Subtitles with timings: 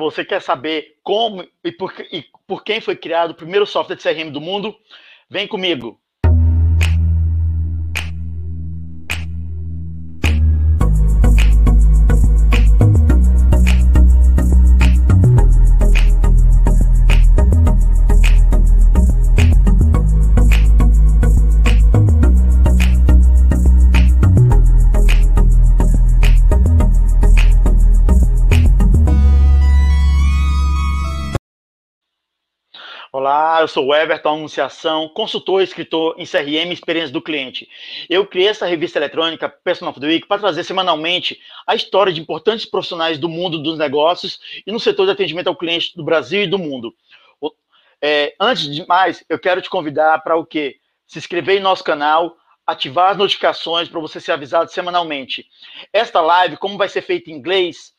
[0.00, 4.02] você quer saber como e por, e por quem foi criado o primeiro software de
[4.02, 4.76] CRM do mundo?
[5.28, 6.00] Vem comigo!
[33.60, 37.68] Olá, eu sou o Everton Anunciação, consultor e escritor em CRM Experiência do Cliente.
[38.08, 42.22] Eu criei essa revista eletrônica Personal of the Week para trazer semanalmente a história de
[42.22, 46.44] importantes profissionais do mundo dos negócios e no setor de atendimento ao cliente do Brasil
[46.44, 46.94] e do mundo.
[48.00, 50.76] É, antes de mais, eu quero te convidar para o quê?
[51.06, 55.44] Se inscrever em nosso canal, ativar as notificações para você ser avisado semanalmente.
[55.92, 57.92] Esta live, como vai ser feita em inglês,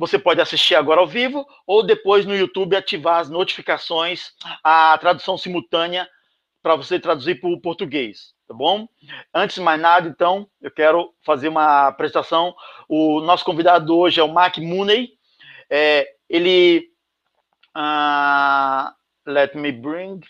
[0.00, 4.32] você pode assistir agora ao vivo ou depois no YouTube ativar as notificações,
[4.64, 6.08] a tradução simultânea
[6.62, 8.88] para você traduzir para o português, tá bom?
[9.34, 12.54] Antes de mais nada, então, eu quero fazer uma apresentação.
[12.88, 15.10] O nosso convidado hoje é o Mark Mooney.
[15.68, 16.88] É, ele,
[17.76, 18.90] uh,
[19.26, 20.20] let me bring,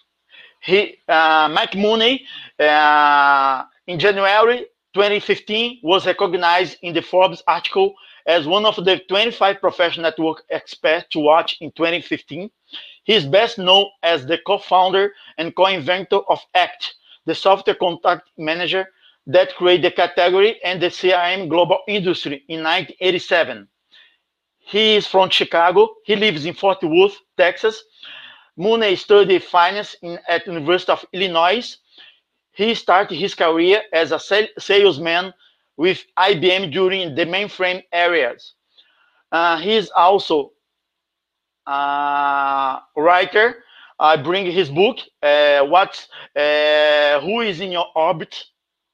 [0.66, 2.24] he, uh, Mark Mooney,
[2.60, 7.94] uh, in January 2015, was recognized in the Forbes article
[8.30, 12.48] as one of the 25 professional network experts to watch in 2015.
[13.02, 16.94] He is best known as the co-founder and co-inventor of ACT,
[17.26, 18.86] the software contact manager
[19.26, 23.66] that created the category and the CRM global industry in 1987.
[24.60, 25.88] He is from Chicago.
[26.04, 27.82] He lives in Fort Worth, Texas.
[28.56, 31.76] Muhney studied finance in, at University of Illinois.
[32.52, 34.20] He started his career as a
[34.58, 35.34] salesman
[35.80, 38.52] with IBM during the mainframe areas.
[39.32, 40.52] Uh, he's also
[41.66, 43.64] a writer.
[43.98, 48.44] I bring his book, uh, what, uh, Who is in Your Orbit?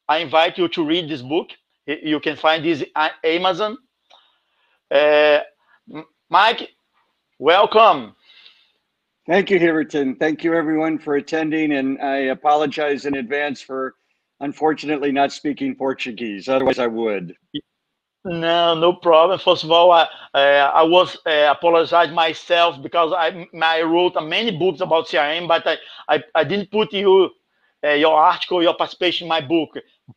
[0.08, 1.48] I invite you to read this book.
[1.86, 3.78] You can find this on Amazon.
[4.88, 5.40] Uh,
[6.30, 6.70] Mike,
[7.40, 8.14] welcome.
[9.26, 10.20] Thank you, Heverton.
[10.20, 11.72] Thank you, everyone, for attending.
[11.72, 13.96] And I apologize in advance for
[14.40, 16.48] unfortunately not speaking Portuguese.
[16.48, 17.36] Otherwise, I would.
[18.24, 19.38] No, no problem.
[19.38, 24.50] First of all, I, uh, I was uh, apologize myself because I, I wrote many
[24.50, 25.76] books about CRM, but I,
[26.08, 27.30] I, I didn't put you
[27.84, 29.70] uh, your article, your participation in my book.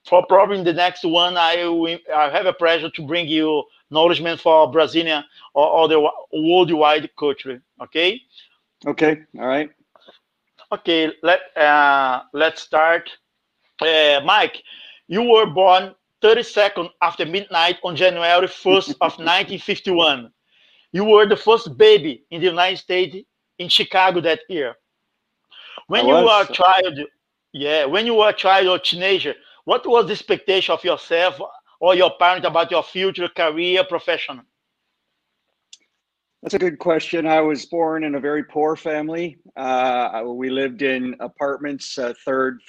[0.08, 3.64] For probably in the next one, I will, I have a pleasure to bring you
[3.90, 7.62] acknowledgement for Brazilian or, or the worldwide culture.
[7.82, 8.22] Okay.
[8.88, 9.22] Okay.
[9.38, 9.70] All right.
[10.72, 11.12] Okay.
[11.22, 13.10] Let uh, let's start.
[13.82, 14.62] Uh, Mike,
[15.08, 20.32] you were born 32nd after midnight on January 1st of 1951.
[20.92, 23.18] You were the first baby in the United States
[23.58, 24.76] in Chicago that year.
[25.88, 27.00] When you were a child,
[27.54, 29.34] yeah, when you were a child or teenager,
[29.66, 31.40] what was the expectation of yourself
[31.80, 34.42] or your parents about your future career, profession?
[36.42, 37.28] That's a good question.
[37.28, 39.38] I was born in a very poor family.
[39.58, 42.60] Uh, we lived in apartments, uh, third,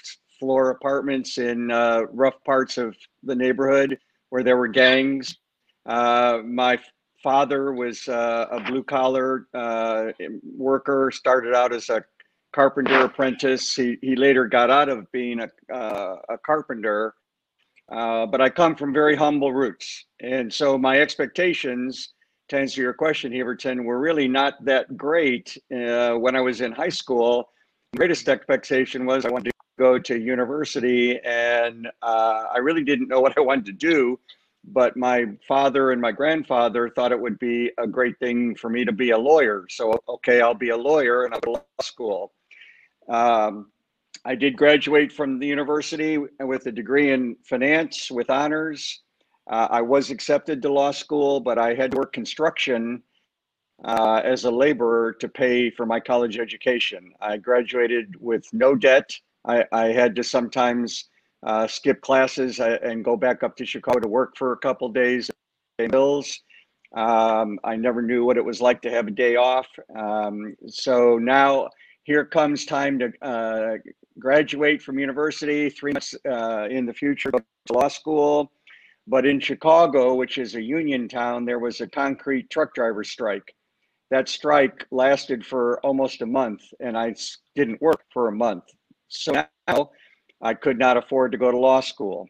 [0.41, 3.99] floor apartments in uh, rough parts of the neighborhood
[4.31, 5.37] where there were gangs.
[5.87, 6.79] Uh, my
[7.23, 10.07] father was uh, a blue collar uh,
[10.57, 12.03] worker, started out as a
[12.53, 13.75] carpenter apprentice.
[13.75, 17.15] He, he later got out of being a, uh, a carpenter.
[17.93, 20.07] Uh, but I come from very humble roots.
[20.21, 22.15] And so my expectations,
[22.49, 26.89] to answer your question, Heverton, were really not that great when I was in high
[26.89, 27.51] school.
[27.97, 29.50] Greatest expectation was I wanted
[29.81, 34.21] go to university, and uh, I really didn't know what I wanted to do.
[34.63, 38.85] But my father and my grandfather thought it would be a great thing for me
[38.85, 39.65] to be a lawyer.
[39.71, 42.33] So, okay, I'll be a lawyer and I'll go to law school.
[43.09, 43.73] Um,
[44.27, 49.01] I did graduate from the university with a degree in finance with honors.
[49.51, 53.03] Uh, I was accepted to law school, but I had to work construction
[53.83, 57.13] uh, as a laborer to pay for my college education.
[57.19, 59.11] I graduated with no debt
[59.47, 61.09] I, I had to sometimes
[61.47, 64.89] uh, skip classes uh, and go back up to Chicago to work for a couple
[64.89, 65.31] days.
[65.91, 66.39] Bills.
[66.95, 69.67] Um, I never knew what it was like to have a day off.
[69.97, 71.71] Um, so now
[72.05, 73.77] here comes time to uh,
[74.19, 75.71] graduate from university.
[75.71, 77.43] Three months uh, in the future, to
[77.73, 78.53] law school.
[79.07, 83.55] But in Chicago, which is a union town, there was a concrete truck driver strike.
[84.11, 87.15] that strike lasted for almost a month, and I
[87.55, 88.65] didn't work for a month.
[89.11, 89.33] So
[89.69, 89.91] now
[90.41, 92.29] I could not afford to go to law school.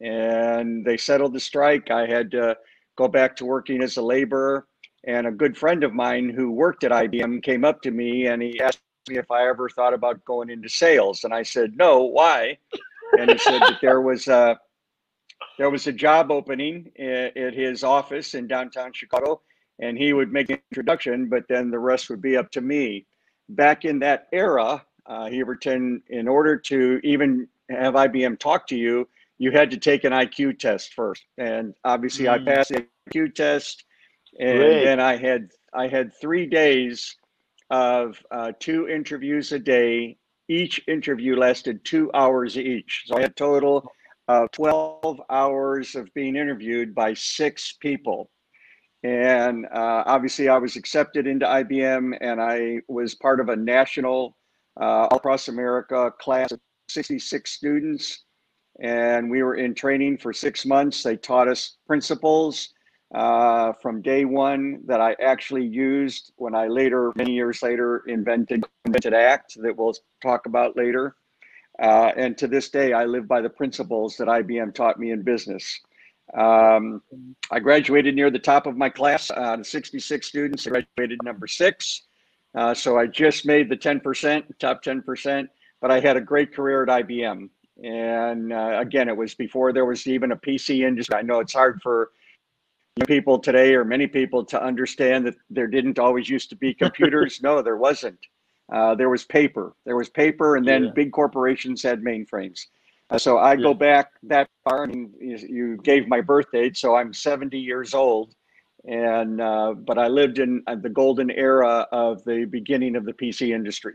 [0.00, 1.90] And they settled the strike.
[1.90, 2.56] I had to
[2.96, 4.66] go back to working as a laborer.
[5.06, 8.42] And a good friend of mine who worked at IBM came up to me and
[8.42, 11.24] he asked me if I ever thought about going into sales.
[11.24, 12.58] And I said, no, why?
[13.18, 14.58] And he said that there was a,
[15.56, 19.40] there was a job opening at his office in downtown Chicago
[19.80, 23.06] and he would make an introduction, but then the rest would be up to me.
[23.48, 29.08] Back in that era, uh, Heverton, in order to even have IBM talk to you,
[29.38, 31.24] you had to take an IQ test first.
[31.38, 32.30] And obviously, mm.
[32.30, 33.84] I passed the IQ test,
[34.38, 34.84] and Great.
[34.84, 37.16] then I had I had three days
[37.70, 40.16] of uh, two interviews a day.
[40.48, 43.04] Each interview lasted two hours each.
[43.06, 43.90] So I had a total
[44.28, 48.30] of 12 hours of being interviewed by six people.
[49.02, 54.36] And uh, obviously, I was accepted into IBM, and I was part of a national
[54.78, 58.24] all across America class of 66 students.
[58.80, 61.02] And we were in training for six months.
[61.02, 62.72] They taught us principles
[63.14, 68.64] uh, from day one that I actually used when I later, many years later, invented
[68.84, 71.16] invented ACT that we'll talk about later.
[71.80, 75.22] Uh, and to this day, I live by the principles that IBM taught me in
[75.22, 75.80] business.
[76.34, 77.02] Um,
[77.50, 79.30] I graduated near the top of my class.
[79.30, 82.07] Uh, 66 students, I graduated number six.
[82.54, 85.48] Uh, so I just made the 10%, top 10%,
[85.80, 87.48] but I had a great career at IBM.
[87.82, 91.16] And uh, again, it was before there was even a PC industry.
[91.16, 92.10] I know it's hard for
[93.06, 97.40] people today or many people to understand that there didn't always used to be computers.
[97.42, 98.18] no, there wasn't.
[98.72, 99.74] Uh, there was paper.
[99.84, 100.90] There was paper, and then yeah.
[100.94, 102.60] big corporations had mainframes.
[103.10, 103.62] Uh, so I yeah.
[103.62, 104.88] go back that far.
[104.90, 108.34] You, you gave my birth date, so I'm 70 years old
[108.84, 113.12] and uh, but I lived in uh, the golden era of the beginning of the
[113.12, 113.94] PC industry.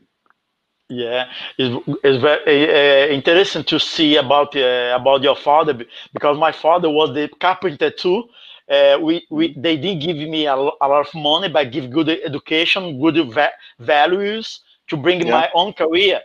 [0.90, 6.52] Yeah, it's, it's very uh, interesting to see about uh, about your father because my
[6.52, 8.26] father was the carpenter too.
[8.70, 9.62] Uh, we, we mm-hmm.
[9.62, 13.50] they didn't give me a, a, lot of money, but give good education, good va
[13.80, 15.32] values to bring yeah.
[15.32, 16.20] my own career.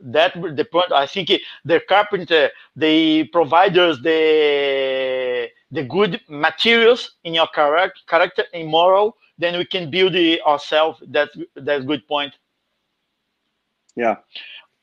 [0.00, 0.92] That the point.
[0.92, 1.30] I think
[1.64, 9.16] the carpenter they provide us the the good materials in your character, character and moral,
[9.38, 11.02] then we can build it ourselves.
[11.08, 12.32] That's that's good point.
[13.96, 14.16] Yeah.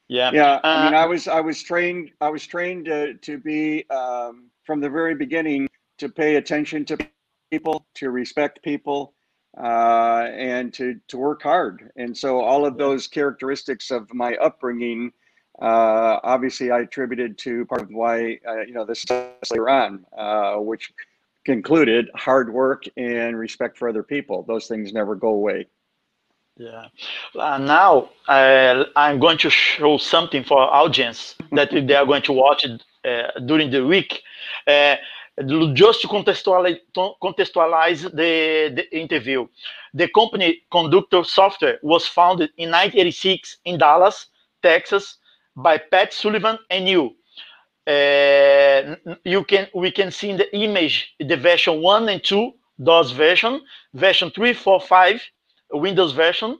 [0.07, 0.31] Yeah.
[0.33, 0.53] Yeah.
[0.55, 4.49] Uh, I mean, I was I was trained I was trained to to be um,
[4.65, 6.97] from the very beginning to pay attention to
[7.51, 9.13] people, to respect people,
[9.57, 11.89] uh, and to to work hard.
[11.95, 15.13] And so all of those characteristics of my upbringing
[15.59, 19.05] uh, obviously I attributed to part of why uh, you know this
[19.51, 20.93] later on, uh, which
[21.45, 24.43] concluded hard work and respect for other people.
[24.43, 25.67] Those things never go away.
[26.57, 26.87] Yeah.
[27.35, 32.21] Uh, now uh, I'm going to show something for our audience that they are going
[32.23, 34.21] to watch uh, during the week.
[34.67, 39.47] just to contextualize, contextualize the, the interview,
[39.93, 44.27] the company Conductor Software was founded in 1986 in Dallas,
[44.61, 45.17] Texas,
[45.55, 47.15] by Pat Sullivan and you.
[47.87, 52.51] Uh, you can we can see in the image the version one and two
[52.83, 53.61] DOS version,
[53.93, 55.21] version three, four, five,
[55.71, 56.57] Windows version,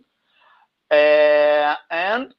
[0.89, 2.33] uh, and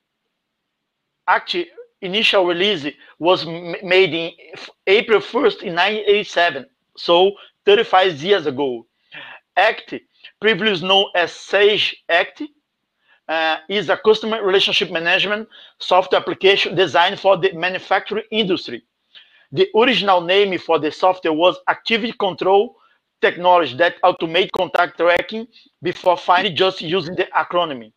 [1.29, 1.69] actually
[2.01, 2.87] initial release
[3.19, 4.33] was made in
[4.87, 6.67] April 1st in 1987,
[6.97, 7.33] so
[7.65, 8.87] 35 years ago.
[9.57, 9.95] ACT,
[10.41, 12.43] previously known as Sage ACT,
[13.29, 15.49] uh, is a customer relationship management
[15.79, 18.83] software application designed for the manufacturing industry.
[19.53, 22.77] The original name for the software was Activity Control
[23.21, 25.47] Technology that automate contact tracking
[25.83, 27.93] before finally just using the acronym.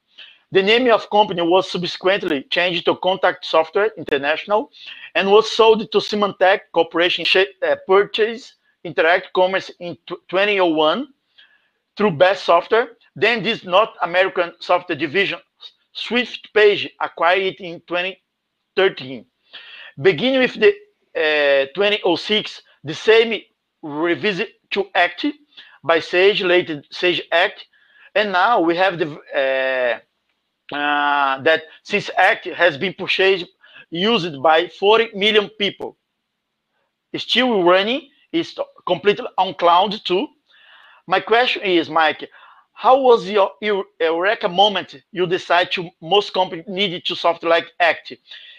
[0.51, 4.69] The name of company was subsequently changed to Contact Software International
[5.15, 7.25] and was sold to Symantec Corporation
[7.67, 8.53] uh, purchase
[8.83, 11.07] Interact Commerce in 2001
[11.97, 15.39] through Best Software then this North American software division,
[15.93, 19.25] Swift Page, acquired it in 2013.
[20.01, 20.73] Beginning with the
[21.15, 23.41] uh, 2006, the same
[23.81, 25.27] revisit to ACT
[25.83, 27.65] by Sage, later Sage ACT,
[28.15, 29.99] and now we have the uh,
[30.75, 33.45] uh, that since ACT has been purchased,
[33.91, 35.95] used by 40 million people,
[37.15, 38.57] still running, is
[38.87, 40.27] completely on cloud too.
[41.07, 42.27] My question is, Mike,
[42.75, 48.13] how was your eureka moment you decided to most companies needed to software like act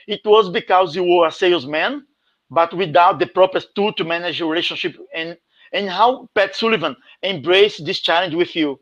[0.08, 2.06] it was because you were a salesman
[2.50, 5.36] but without the proper tool to manage your relationship and
[5.72, 8.80] and how pat sullivan embraced this challenge with you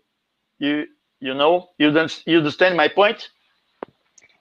[0.59, 0.87] you
[1.21, 3.31] You know, you don't you understand my point?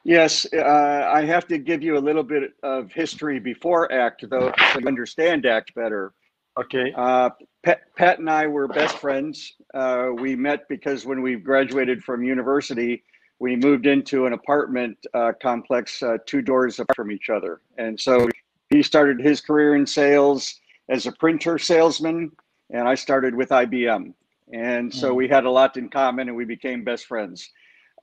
[0.03, 4.51] Yes, uh, I have to give you a little bit of history before ACT, though,
[4.51, 6.13] to understand ACT better.
[6.59, 6.93] Okay.
[6.95, 7.29] Uh,
[7.63, 9.53] Pat, Pat, and I were best friends.
[9.73, 13.03] Uh, we met because when we graduated from university,
[13.39, 17.61] we moved into an apartment uh, complex uh, two doors apart from each other.
[17.77, 18.27] And so
[18.69, 22.31] he started his career in sales as a printer salesman,
[22.69, 24.13] and I started with IBM.
[24.51, 25.15] And so mm.
[25.15, 27.49] we had a lot in common and we became best friends.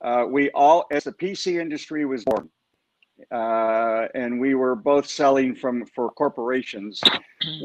[0.01, 2.49] Uh, we all, as the PC industry was born,
[3.31, 7.01] uh, and we were both selling from for corporations.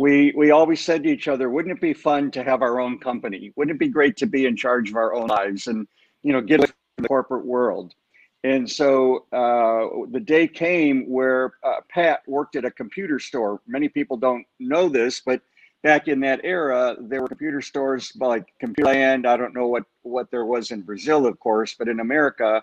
[0.01, 2.99] We we always said to each other, "Wouldn't it be fun to have our own
[2.99, 3.53] company?
[3.57, 5.87] Wouldn't it be great to be in charge of our own lives and
[6.23, 7.95] you know get away from the corporate world?"
[8.43, 13.61] And so uh, the day came where uh, Pat worked at a computer store.
[13.67, 15.43] Many people don't know this, but
[15.83, 19.27] back in that era, there were computer stores like Computerland.
[19.27, 22.63] I don't know what what there was in Brazil, of course, but in America,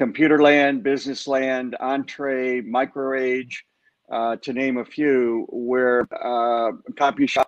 [0.00, 3.52] Computerland, Businessland, Entree, MicroAge,
[4.10, 7.46] uh, to name a few, where uh, CompuShop,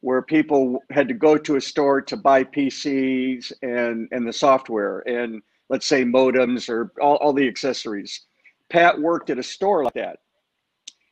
[0.00, 5.00] where people had to go to a store to buy PCs and and the software
[5.00, 8.26] and let's say modems or all, all the accessories.
[8.70, 10.18] Pat worked at a store like that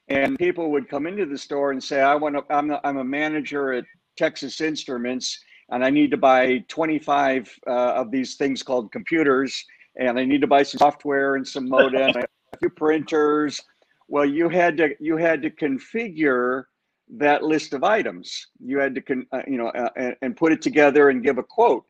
[0.09, 2.55] and people would come into the store and say, "I want to.
[2.55, 3.85] I'm a, I'm a manager at
[4.17, 5.39] Texas Instruments,
[5.71, 9.65] and I need to buy 25 uh, of these things called computers,
[9.99, 13.61] and I need to buy some software and some modem, a few printers."
[14.09, 16.65] Well, you had to you had to configure
[17.11, 18.49] that list of items.
[18.59, 21.39] You had to con, uh, you know uh, and, and, put it together and give
[21.39, 21.85] a quote.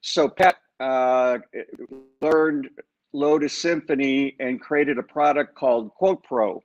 [0.00, 1.38] So Pat uh,
[2.20, 2.70] learned
[3.12, 6.62] Lotus Symphony and created a product called Quote Pro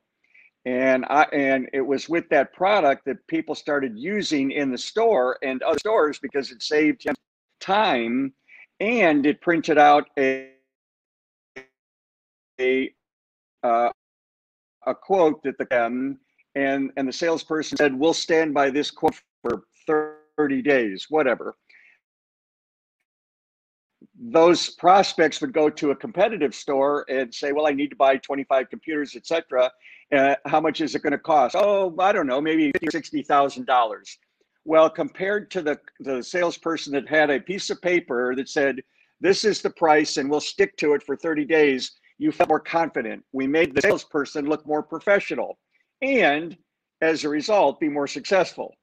[0.67, 5.37] and I and it was with that product that people started using in the store
[5.41, 7.15] and other stores because it saved him
[7.61, 8.33] time
[8.81, 10.49] and it printed out a
[12.59, 12.91] a
[13.63, 13.89] uh,
[14.85, 16.17] a quote that the um,
[16.55, 19.63] and and the salesperson said we'll stand by this quote for
[20.37, 21.55] 30 days whatever
[24.19, 28.17] those prospects would go to a competitive store and say well i need to buy
[28.17, 29.71] 25 computers etc
[30.15, 31.55] uh, how much is it going to cost?
[31.57, 34.17] Oh, I don't know, maybe sixty thousand dollars.
[34.65, 38.81] Well, compared to the the salesperson that had a piece of paper that said,
[39.19, 42.59] "This is the price, and we'll stick to it for thirty days," you felt more
[42.59, 43.24] confident.
[43.31, 45.57] We made the salesperson look more professional,
[46.01, 46.57] and
[47.01, 48.75] as a result, be more successful.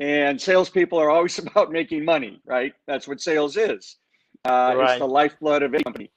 [0.00, 2.72] And salespeople are always about making money, right?
[2.86, 3.96] That's what sales is.
[4.44, 4.90] Uh, right.
[4.90, 6.10] It's the lifeblood of any company.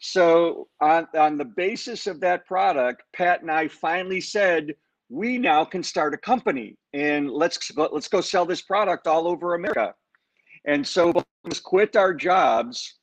[0.00, 4.74] So on, on the basis of that product, Pat and I finally said,
[5.10, 9.54] we now can start a company and let's let's go sell this product all over
[9.54, 9.94] America.
[10.66, 11.12] And so
[11.44, 12.98] we quit our jobs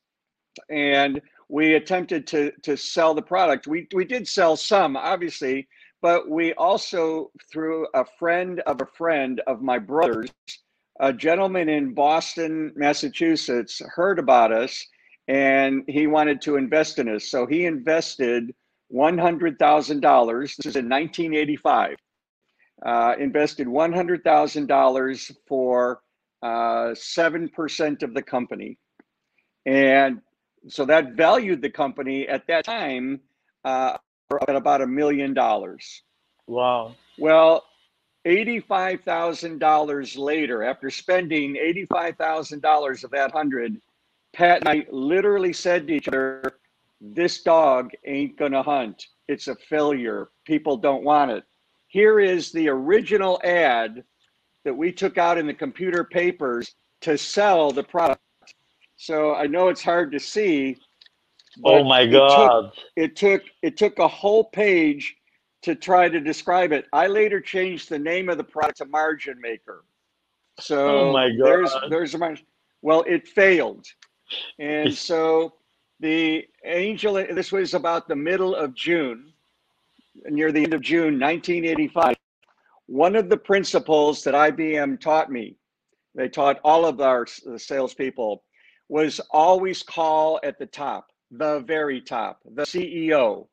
[0.69, 3.67] and we attempted to to sell the product.
[3.67, 5.67] We we did sell some, obviously,
[6.01, 10.29] but we also through a friend of a friend of my brother's,
[10.99, 14.85] a gentleman in Boston, Massachusetts, heard about us
[15.27, 17.25] and he wanted to invest in us.
[17.25, 18.53] So he invested
[18.93, 20.55] $100,000.
[20.55, 21.95] This is in 1985.
[22.85, 26.01] Uh, invested $100,000 for
[26.43, 28.77] uh, 7% of the company.
[29.65, 30.19] And
[30.67, 33.19] so that valued the company at that time
[33.63, 33.97] uh,
[34.47, 36.03] at about a million dollars.
[36.47, 36.95] Wow.
[37.17, 37.63] Well,
[38.25, 43.81] $85,000 later, after spending $85,000 of that 100,
[44.33, 46.57] Pat and I literally said to each other,
[46.99, 49.07] this dog ain't going to hunt.
[49.27, 50.29] It's a failure.
[50.45, 51.43] People don't want it.
[51.87, 54.03] Here is the original ad
[54.63, 58.19] that we took out in the computer papers to sell the product.
[59.05, 60.77] So I know it's hard to see.
[61.63, 62.71] Oh my God.
[62.95, 65.15] It took, it took it took a whole page
[65.61, 66.85] to try to describe it.
[66.91, 69.83] I later changed the name of the product to Margin Maker.
[70.59, 71.45] So oh my God.
[71.45, 72.47] there's there's a margin.
[72.81, 73.85] Well, it failed.
[74.57, 75.53] And so
[75.99, 79.31] the angel, this was about the middle of June,
[80.25, 82.15] near the end of June 1985.
[82.87, 85.57] One of the principles that IBM taught me,
[86.15, 88.43] they taught all of our salespeople,
[88.89, 93.47] was always call at the top, the very top, the CEO.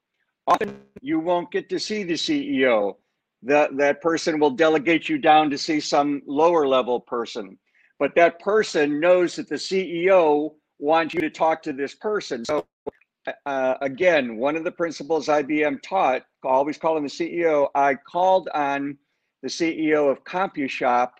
[0.47, 2.97] Often you won't get to see the CEO.
[3.43, 7.59] That, that person will delegate you down to see some lower level person.
[7.99, 12.45] But that person knows that the CEO wants you to talk to this person.
[12.45, 12.67] So
[13.47, 18.99] uh, again, one of the principles IBM taught, always calling the CEO, I called on
[19.43, 21.11] the CEO of CompuShop,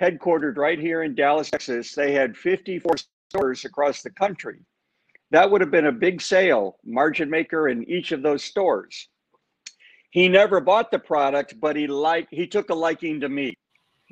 [0.00, 1.94] headquartered right here in Dallas, Texas.
[1.94, 2.92] They had 54
[3.28, 4.60] stores across the country.
[5.30, 9.08] that would have been a big sale, margin maker in each of those stores.
[10.10, 13.54] He never bought the product, but he like he took a liking to me.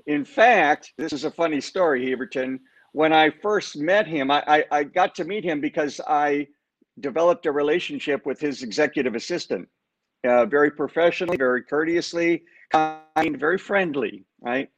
[0.07, 2.61] In fact, this is a funny story, Heverton.
[2.93, 6.49] When I first met him, I, I, I got to meet him because I
[7.01, 9.67] developed a relationship with his executive assistant.
[10.27, 14.69] Uh, very professionally, very courteously, kind, very friendly, right?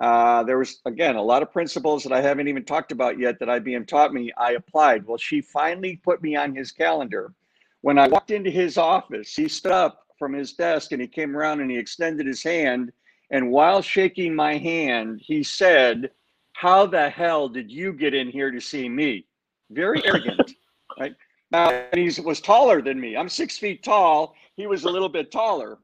[0.00, 3.38] Uh, there was again a lot of principles that I haven't even talked about yet
[3.40, 4.32] that IBM taught me.
[4.36, 5.04] I applied.
[5.04, 7.32] Well, she finally put me on his calendar.
[7.80, 11.36] When I walked into his office, he stood up from his desk and he came
[11.36, 12.92] around and he extended his hand.
[13.30, 16.10] And while shaking my hand, he said,
[16.52, 19.26] "How the hell did you get in here to see me?"
[19.70, 20.52] Very arrogant,
[21.00, 21.14] right?
[21.50, 23.16] Now, and he was taller than me.
[23.16, 24.36] I'm six feet tall.
[24.54, 25.78] He was a little bit taller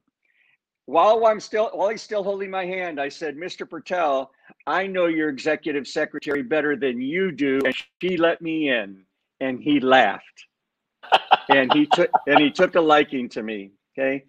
[0.86, 3.68] while I'm still while he's still holding my hand, I said, Mr.
[3.68, 4.30] Pertell,
[4.66, 7.60] I know your executive secretary better than you do.
[7.64, 9.02] And she let me in.
[9.40, 10.46] And he laughed.
[11.48, 13.70] and he took and he took a liking to me.
[13.98, 14.24] Okay.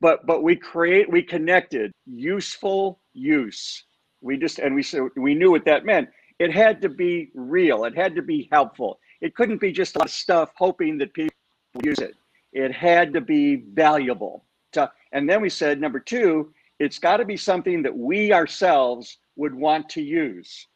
[0.00, 3.84] But but we create we connected useful use.
[4.20, 6.08] We just and we said we knew what that meant.
[6.38, 7.84] It had to be real.
[7.84, 8.98] It had to be helpful.
[9.20, 11.34] It couldn't be just a lot of stuff hoping that people
[11.74, 12.14] would use it.
[12.52, 17.24] It had to be valuable to, and then we said, number two, it's got to
[17.24, 20.66] be something that we ourselves would want to use.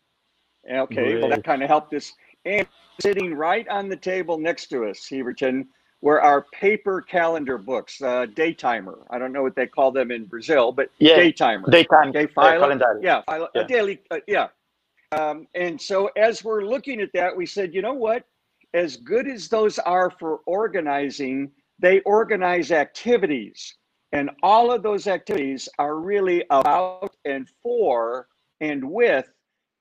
[0.71, 2.13] Okay, well, that kind of helped us.
[2.45, 2.67] And
[3.01, 5.67] sitting right on the table next to us, Heverton,
[6.01, 9.07] were our paper calendar books, uh, daytimer.
[9.11, 11.71] I don't know what they call them in Brazil, but yeah, daytimer.
[11.71, 13.01] Daytime okay, file, calendar.
[13.03, 13.63] Yeah, file, yeah.
[13.63, 14.49] a daily, uh, yeah.
[15.13, 18.25] Um, and so as we're looking at that, we said, you know what?
[18.75, 23.77] As good as those are for organizing, they organize activities.
[24.15, 28.29] And all of those activities are really about and for
[28.61, 29.29] and with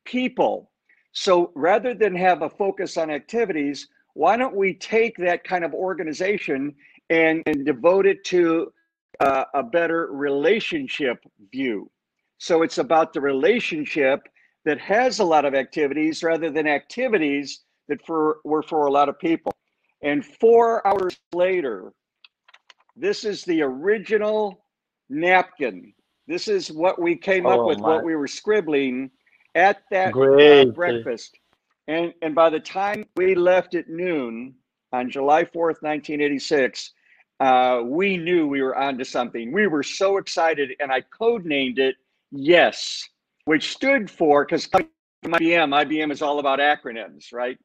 [0.06, 0.72] people.
[1.12, 5.76] So rather than have a focus on activities, why don't we take that kind of
[5.76, 6.74] organization
[7.12, 8.74] and, and devote it to
[9.20, 11.92] uh, a better relationship view?
[12.40, 14.28] So it's about the relationship
[14.66, 19.10] that has a lot of activities rather than activities that for were for a lot
[19.10, 19.54] of people.
[20.02, 21.94] And four hours later,
[22.96, 24.64] this is the original
[25.10, 25.94] napkin.
[26.28, 27.96] This is what we came up oh, with, my.
[27.96, 29.12] what we were scribbling
[29.56, 31.38] at that uh, breakfast.
[31.88, 34.56] And, and by the time we left at noon
[34.94, 36.92] on July 4th, 1986,
[37.40, 39.52] uh, we knew we were onto something.
[39.52, 41.96] We were so excited, and I codenamed it
[42.36, 43.08] Yes,
[43.46, 44.90] which stood for, because IBM,
[45.24, 47.58] IBM is all about acronyms, right?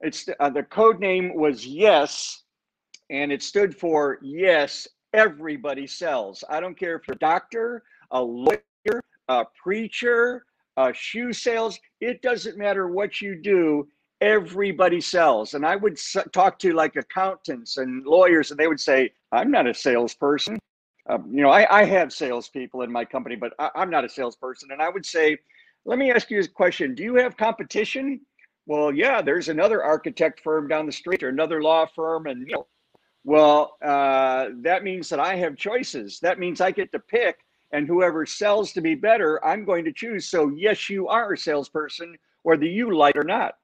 [0.00, 2.42] It's uh, the code name was Yes,
[3.10, 6.44] and it stood for yes, everybody sells.
[6.48, 8.60] I don't care if you're a doctor, a lawyer,
[9.28, 10.44] a preacher,
[10.76, 13.88] a shoe sales, it doesn't matter what you do,
[14.20, 15.54] everybody sells.
[15.54, 15.98] And I would
[16.32, 20.58] talk to like accountants and lawyers, and they would say, I'm not a salesperson.
[21.08, 24.08] Um, you know, I, I have salespeople in my company, but I, I'm not a
[24.08, 24.70] salesperson.
[24.72, 25.38] And I would say,
[25.84, 26.94] let me ask you a question.
[26.94, 28.20] Do you have competition?
[28.66, 32.54] Well, yeah, there's another architect firm down the street or another law firm, and you
[32.54, 32.66] know,
[33.26, 36.20] well, uh, that means that I have choices.
[36.20, 37.40] That means I get to pick,
[37.72, 40.28] and whoever sells to be better, I'm going to choose.
[40.28, 43.56] So, yes, you are a salesperson, whether you like or not.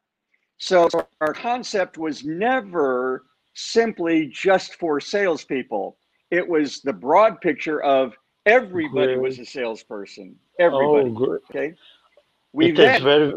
[0.59, 0.89] So,
[1.21, 5.97] our concept was never simply just for salespeople.
[6.33, 10.35] It was the broad picture of everybody was a salesperson.
[10.59, 11.15] Everybody.
[11.17, 11.39] Oh.
[11.51, 11.75] Okay.
[12.53, 13.33] We it then, very,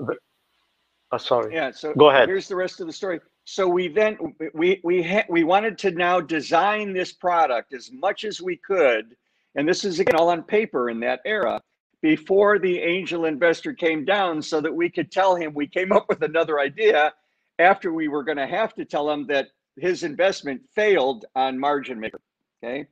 [1.11, 1.53] oh, sorry.
[1.53, 1.69] Yeah.
[1.69, 2.27] So go ahead.
[2.27, 4.17] Here's the rest of the story so we then
[4.53, 9.15] we we ha- we wanted to now design this product as much as we could
[9.55, 11.61] and this is again all on paper in that era
[12.01, 16.07] before the angel investor came down so that we could tell him we came up
[16.09, 17.13] with another idea
[17.59, 21.99] after we were going to have to tell him that his investment failed on margin
[21.99, 22.19] maker
[22.63, 22.87] okay?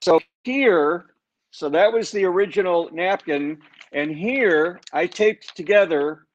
[0.00, 1.06] So here
[1.50, 3.58] so that was the original napkin
[3.92, 6.26] and here i taped together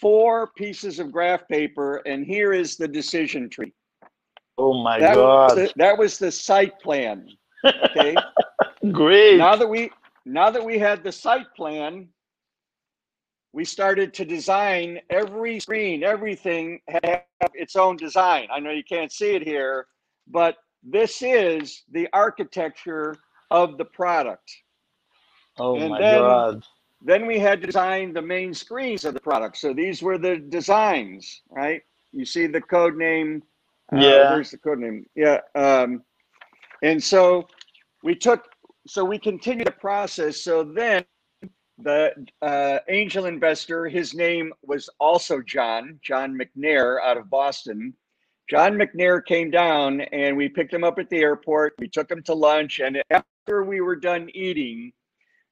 [0.00, 3.72] four pieces of graph paper, and here is the decision tree.
[4.58, 5.44] Oh my that God.
[5.44, 7.28] Was the, that was the site plan.
[7.64, 8.16] Okay.
[8.92, 9.38] Great.
[9.38, 9.90] Now that we
[10.24, 12.08] now that we had the site plan,
[13.52, 17.22] we started to design every screen, everything had
[17.54, 18.48] its own design.
[18.52, 19.86] I know you can't see it here,
[20.28, 23.16] but this is the architecture
[23.50, 24.50] of the product.
[25.58, 26.64] Oh and my then, God.
[27.02, 29.56] Then we had to design the main screens of the product.
[29.58, 31.82] So these were the designs, right?
[32.12, 33.42] You see the code name.
[33.92, 34.32] Uh, yeah.
[34.32, 35.06] Where's the code name?
[35.14, 35.40] Yeah.
[35.54, 36.02] Um,
[36.82, 37.46] and so
[38.02, 38.44] we took,
[38.86, 40.42] so we continued the process.
[40.42, 41.04] So then
[41.78, 47.94] the uh, angel investor, his name was also John, John McNair out of Boston.
[48.48, 51.74] John McNair came down and we picked him up at the airport.
[51.78, 52.78] We took him to lunch.
[52.78, 54.92] And after we were done eating,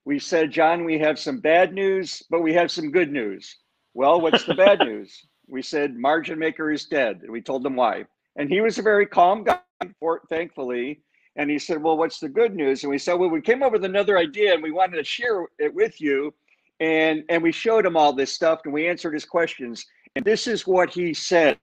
[0.05, 3.57] we said, John, we have some bad news, but we have some good news.
[3.95, 5.27] Well, what's the bad news?
[5.47, 7.21] We said, Margin Maker is dead.
[7.23, 8.05] And we told them why.
[8.37, 9.61] And he was a very calm guy,
[10.01, 11.01] for, thankfully.
[11.37, 12.83] And he said, Well, what's the good news?
[12.83, 15.47] And we said, Well, we came up with another idea and we wanted to share
[15.59, 16.35] it with you.
[16.81, 19.85] And, and we showed him all this stuff and we answered his questions.
[20.17, 21.59] And this is what he said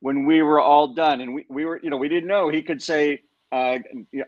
[0.00, 1.20] when we were all done.
[1.20, 3.20] And we, we were, you know, we didn't know he could say,
[3.52, 3.78] uh,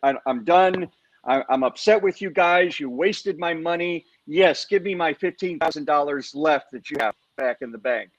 [0.03, 0.89] I, am done.
[1.29, 2.81] I, I'm upset with you guys.
[2.81, 4.07] You wasted my money.
[4.27, 8.11] Yes, give me my $15,000 left that you have back in the bank.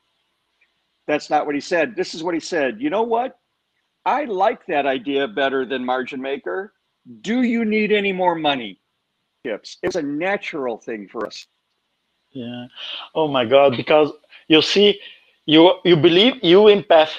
[1.07, 1.95] That's not what he said.
[1.95, 2.79] This is what he said.
[2.79, 3.39] You know what?
[4.05, 6.73] I like that idea better than Margin Maker.
[7.21, 8.79] Do you need any more money?
[9.43, 9.77] Tips.
[9.81, 11.47] It's a natural thing for us.
[12.31, 12.67] Yeah.
[13.15, 13.75] Oh my God.
[13.75, 14.11] Because
[14.47, 14.99] you see,
[15.45, 17.13] you you believe you empath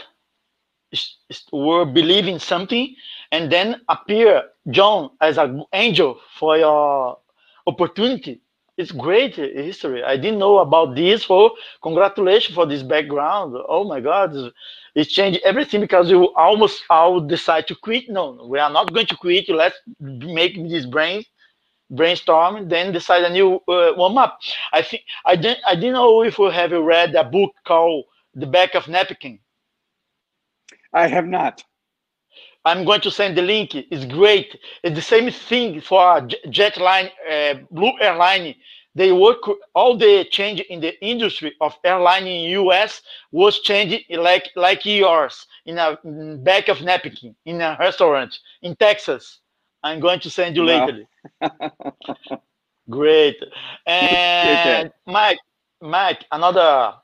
[1.53, 2.95] were believing something
[3.33, 7.19] and then appear John as an angel for your
[7.67, 8.41] opportunity.
[8.77, 10.03] It's great history.
[10.03, 11.25] I didn't know about this.
[11.25, 13.57] For congratulations for this background.
[13.69, 14.35] Oh my God,
[14.95, 18.09] it changed everything because you almost I'll decide to quit.
[18.09, 19.49] No, we are not going to quit.
[19.51, 21.25] Let's make this brain
[21.91, 24.39] brainstorm, then decide a new uh, warm up.
[24.73, 28.47] I think I didn't I didn't know if you have read a book called The
[28.47, 29.41] Back of Napkin
[30.93, 31.65] I have not.
[32.65, 33.75] I'm going to send the link.
[33.75, 34.59] It's great.
[34.83, 38.55] It's the same thing for Jetline, uh, Blue Airline.
[38.95, 39.39] They work
[39.75, 45.47] all the change in the industry of airline in US was changing like like yours
[45.65, 49.39] in a in back of napkin in a restaurant in Texas.
[49.83, 50.87] I'm going to send you wow.
[50.87, 51.07] later.
[52.91, 53.37] great.
[53.87, 55.39] And Mike,
[55.81, 56.95] Mike, another.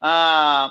[0.00, 0.70] Uh,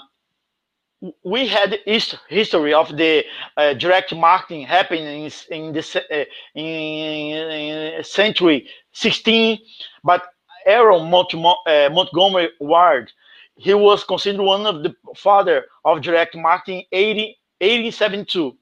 [1.23, 3.25] we had history of the
[3.57, 9.59] uh, direct marketing happening in, the uh, in, century 16
[10.03, 10.23] but
[10.65, 13.11] aaron Mont uh, montgomery ward
[13.55, 18.57] he was considered one of the father of direct marketing 80, 1872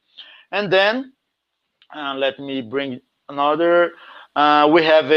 [0.52, 1.14] and then
[1.96, 3.00] uh, let me bring
[3.30, 3.92] another
[4.36, 5.12] uh, we have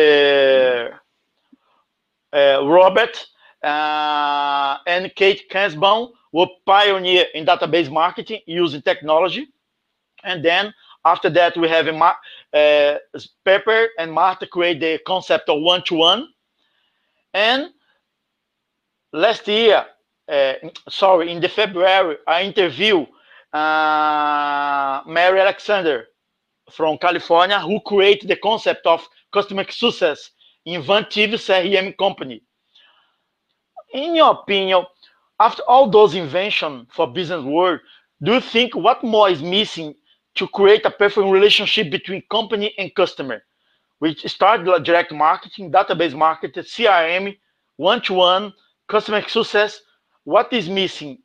[3.64, 9.48] uh, and kate Kestnbaum were pioneer in database marketing using technology.
[10.22, 10.74] And then
[11.04, 12.98] after that, we have uh,
[13.44, 16.28] Pepper and Martha create the concept of one-to-one.
[17.32, 17.70] And
[19.12, 19.84] last year,
[20.28, 20.54] uh,
[20.88, 23.06] sorry, in the February, I interviewed
[23.52, 26.06] uh, Mary Alexander
[26.70, 30.30] from California, who created the concept of customer success
[30.64, 32.42] in Vantive CRM company.
[33.94, 34.84] In your opinion,
[35.38, 37.80] after all those inventions for business world,
[38.22, 39.94] do you think what more is missing
[40.34, 43.42] to create a perfect relationship between company and customer?
[44.00, 47.36] Which start direct marketing, database marketing, CRM,
[47.76, 48.52] one-to-one,
[48.88, 49.80] customer success.
[50.24, 51.18] What is missing?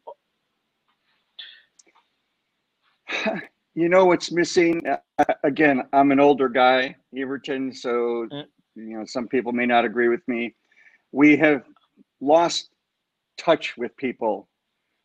[3.75, 4.82] You know what's missing?
[4.86, 4.97] Uh,
[5.45, 8.43] again, I'm an older guy, Heverton, so mm.
[8.75, 10.53] you know some people may not agree with me.
[11.13, 11.63] We have
[12.21, 12.69] lost
[13.38, 14.47] touch with people.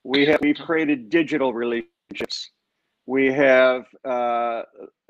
[0.03, 2.51] We have we've created digital relationships.
[3.07, 4.63] We have uh,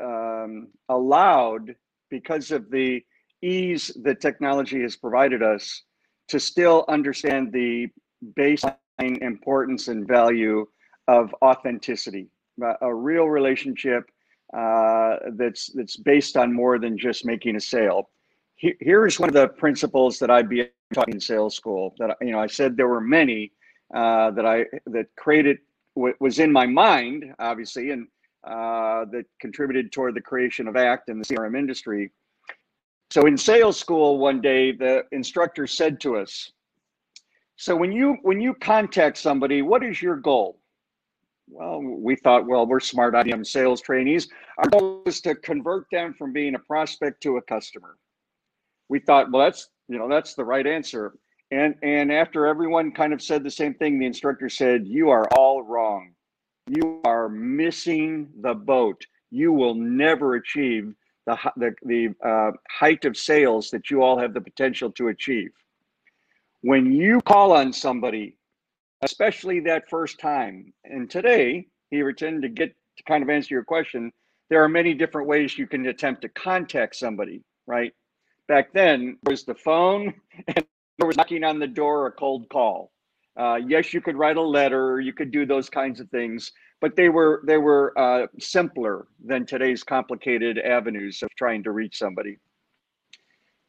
[0.03, 1.75] um, allowed,
[2.11, 3.03] because of the
[3.43, 5.83] ease that technology has provided us,
[6.29, 7.89] to still understand the
[8.37, 8.77] baseline
[9.23, 10.67] importance and value
[11.09, 12.29] of authenticity,
[12.81, 14.05] a real relationship
[14.57, 18.11] uh, that's that's based on more than just making a sale.
[18.57, 20.49] Here's one of the principles that I'd
[20.95, 23.53] be talking sales school that you know I said there were many
[23.95, 25.59] uh, that I that created
[25.95, 28.07] what was in my mind obviously and
[28.45, 32.13] uh, that contributed toward the creation of ACT in the CRM industry.
[33.11, 36.53] So in sales school one day the instructor said to us,
[37.57, 40.59] "So when you when you contact somebody, what is your goal?"
[41.47, 44.29] Well, we thought, well, we're smart IBM sales trainees.
[44.57, 47.99] Our goal is to convert them from being a prospect to a customer.
[48.95, 51.15] We thought, well, that's you know that's the right answer.
[51.51, 55.27] And and after everyone kind of said the same thing the instructor said you are
[55.33, 56.13] all wrong.
[56.69, 59.05] You are missing the boat.
[59.33, 60.95] You will never achieve
[61.27, 65.51] the the, the uh, height of sales that you all have the potential to achieve.
[66.61, 68.37] When you call on somebody
[69.03, 73.65] especially that first time and today he returned to get to kind of answer your
[73.65, 74.13] question
[74.51, 77.93] there are many different ways you can attempt to contact somebody right
[78.49, 80.15] back then was the phone
[80.49, 80.65] and
[80.99, 82.93] there was knocking on the door, a cold call.
[83.37, 86.95] Uh, yes, you could write a letter, you could do those kinds of things, but
[86.95, 92.39] they were they were uh, simpler than today's complicated avenues of trying to reach somebody.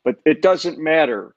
[0.03, 1.35] But it doesn't matter.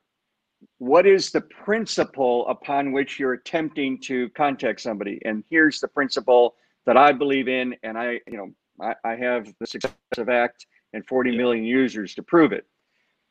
[0.79, 5.21] What is the principle upon which you're attempting to contact somebody?
[5.25, 9.55] And here's the principle that I believe in, and I, you know, I, I have
[9.59, 11.37] the Successive Act and 40 yeah.
[11.39, 12.67] million users to prove it.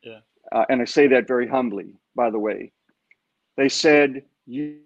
[0.02, 0.20] Yeah.
[0.52, 2.72] Uh, and I say that very humbly, by the way.
[3.56, 4.78] They said you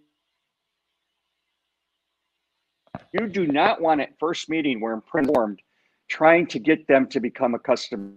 [3.13, 5.61] you do not want at first meeting where informed
[6.09, 8.15] trying to get them to become a customer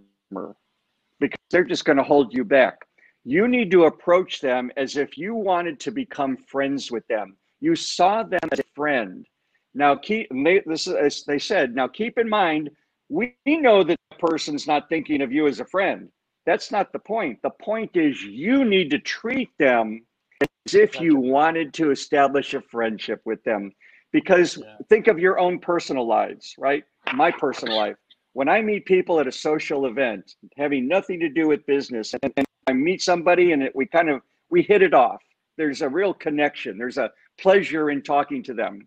[1.20, 2.86] because they're just going to hold you back.
[3.24, 7.36] You need to approach them as if you wanted to become friends with them.
[7.60, 9.26] You saw them as a friend.
[9.74, 11.74] Now, keep they, this is they said.
[11.74, 12.70] Now, keep in mind,
[13.08, 16.08] we know that the person's not thinking of you as a friend.
[16.46, 17.42] That's not the point.
[17.42, 20.06] The point is you need to treat them
[20.40, 23.72] as if you wanted to establish a friendship with them.
[24.12, 24.76] Because yeah.
[24.88, 26.84] think of your own personal lives, right?
[27.12, 27.96] My personal life.
[28.32, 32.32] When I meet people at a social event having nothing to do with business, and,
[32.68, 35.22] I meet somebody and it, we kind of we hit it off.
[35.56, 36.78] There's a real connection.
[36.78, 38.86] There's a pleasure in talking to them.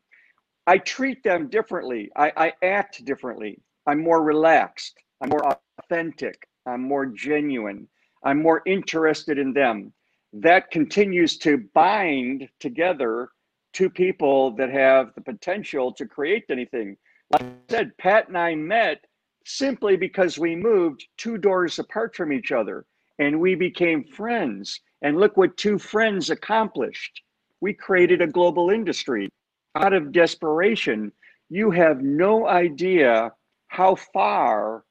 [0.68, 2.12] I treat them differently.
[2.16, 3.60] I, I act differently.
[3.88, 4.96] I'm more relaxed.
[5.22, 6.49] I'm more authentic.
[6.66, 7.88] I'm more genuine.
[8.24, 9.94] I'm more interested in them.
[10.34, 13.30] That continues to bind together
[13.74, 16.98] two people that have the potential to create anything.
[17.32, 19.06] Like I said, Pat and I met
[19.46, 22.86] simply because we moved two doors apart from each other
[23.20, 24.80] and we became friends.
[25.02, 27.22] And look what two friends accomplished.
[27.62, 29.30] We created a global industry
[29.76, 31.12] out of desperation.
[31.50, 33.32] You have no idea
[33.68, 34.84] how far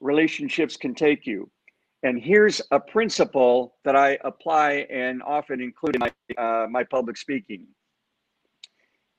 [0.00, 1.50] relationships can take you.
[2.02, 7.16] And here's a principle that I apply and often include in my, uh, my public
[7.16, 7.66] speaking.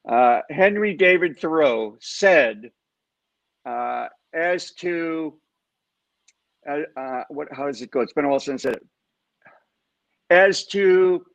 [0.07, 2.71] Uh, Henry David Thoreau said,
[3.65, 5.37] uh, as to
[6.69, 8.01] uh, uh, what, how does it go?
[8.01, 8.87] It's been a while since I said it.
[10.29, 11.25] As to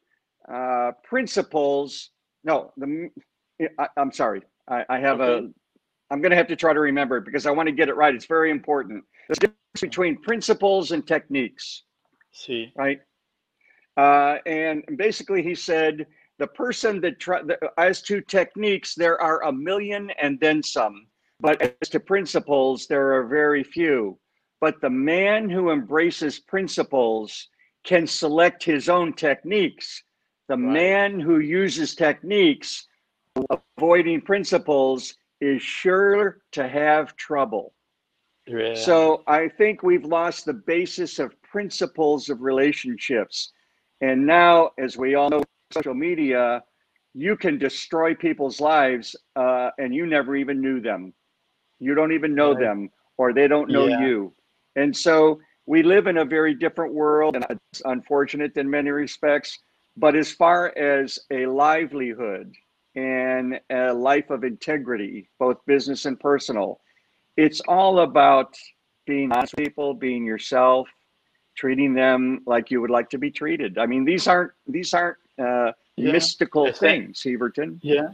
[0.52, 2.10] uh, principles,
[2.44, 3.08] no, the
[3.78, 5.48] I, am sorry, I, I have okay.
[6.12, 7.96] I'm going to have to try to remember it because I want to get it
[7.96, 8.14] right.
[8.14, 9.02] It's very important.
[9.26, 11.84] There's a difference between principles and techniques.
[12.32, 12.70] See.
[12.76, 13.00] Right.
[13.96, 16.06] Uh, and basically, he said
[16.38, 17.40] the person that try,
[17.78, 21.06] as to techniques, there are a million and then some.
[21.40, 24.18] But as to principles, there are very few.
[24.60, 27.48] But the man who embraces principles
[27.84, 30.02] can select his own techniques.
[30.48, 30.72] The right.
[30.72, 32.86] man who uses techniques,
[33.78, 37.74] avoiding principles, is sure to have trouble.
[38.46, 38.76] Yeah.
[38.76, 43.52] So I think we've lost the basis of principles of relationships.
[44.00, 46.62] And now, as we all know, social media,
[47.12, 51.12] you can destroy people's lives uh, and you never even knew them.
[51.80, 52.60] You don't even know right.
[52.60, 54.00] them or they don't know yeah.
[54.00, 54.32] you.
[54.76, 59.58] And so we live in a very different world and it's unfortunate in many respects.
[59.96, 62.54] But as far as a livelihood
[62.94, 66.80] and a life of integrity, both business and personal,
[67.36, 68.54] it's all about
[69.06, 70.88] being honest people, being yourself,
[71.56, 73.78] treating them like you would like to be treated.
[73.78, 76.12] I mean, these aren't these aren't uh, yeah.
[76.12, 77.80] mystical things, Heverton.
[77.82, 78.08] Yeah,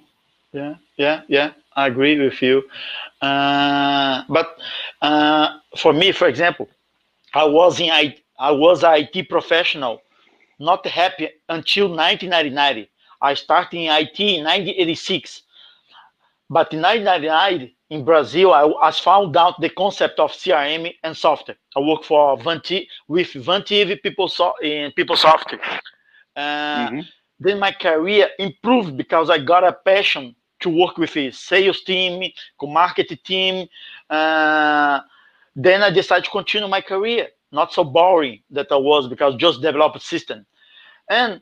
[0.52, 1.52] yeah, yeah, yeah.
[1.76, 2.62] I agree with you.
[3.20, 4.58] Uh, but
[5.02, 6.68] uh, for me, for example,
[7.34, 10.02] I was in I, I was an IT professional,
[10.58, 12.86] not happy until 1999.
[13.20, 15.42] I started in IT in 1986.
[16.50, 21.56] But in 1999, in Brazil, I, I found out the concept of CRM and software.
[21.76, 25.58] I work for Vanti with Vantive People so, in PeopleSoft.
[26.36, 27.00] Uh, mm-hmm.
[27.40, 32.30] Then my career improved because I got a passion to work with a sales team,
[32.62, 33.68] marketing team.
[34.10, 35.00] Uh,
[35.54, 39.62] then I decided to continue my career, not so boring that I was because just
[39.62, 40.46] develop a system.
[41.08, 41.40] And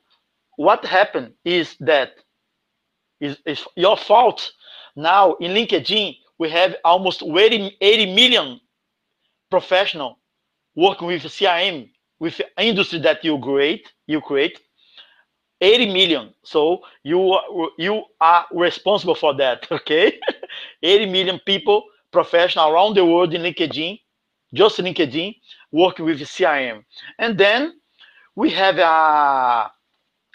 [0.57, 2.13] what happened is that
[3.21, 4.53] is, is your fault.
[4.97, 8.61] Now in LinkedIn, we have almost 80, 80 million
[9.51, 10.19] professional
[10.75, 14.61] working with CRM, with industry that you create, you create.
[15.63, 16.35] 80 million.
[16.45, 17.39] So you
[17.79, 20.19] you are responsible for that, okay?
[20.83, 23.99] 80 million people, professional around the world in LinkedIn,
[24.53, 25.35] just LinkedIn,
[25.73, 26.85] working with CRM.
[27.19, 27.81] And then
[28.35, 29.69] we have uh,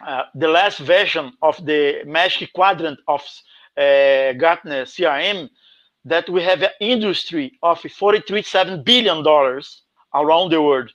[0.05, 3.21] uh, the last version of the Magic Quadrant of
[3.77, 5.49] uh, Gartner CRM
[6.05, 9.83] that we have an industry of 43.7 billion dollars
[10.13, 10.91] around the world,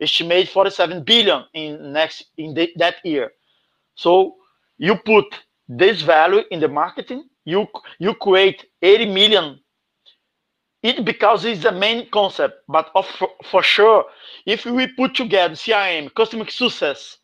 [0.00, 3.32] estimate 47 billion in next in the, that year.
[3.94, 4.36] So
[4.78, 5.26] you put
[5.68, 7.66] this value in the marketing, you
[7.98, 9.60] you create 80 million.
[10.82, 13.06] It because it's the main concept, but of,
[13.44, 14.04] for sure,
[14.46, 17.18] if we put together CRM, customer success,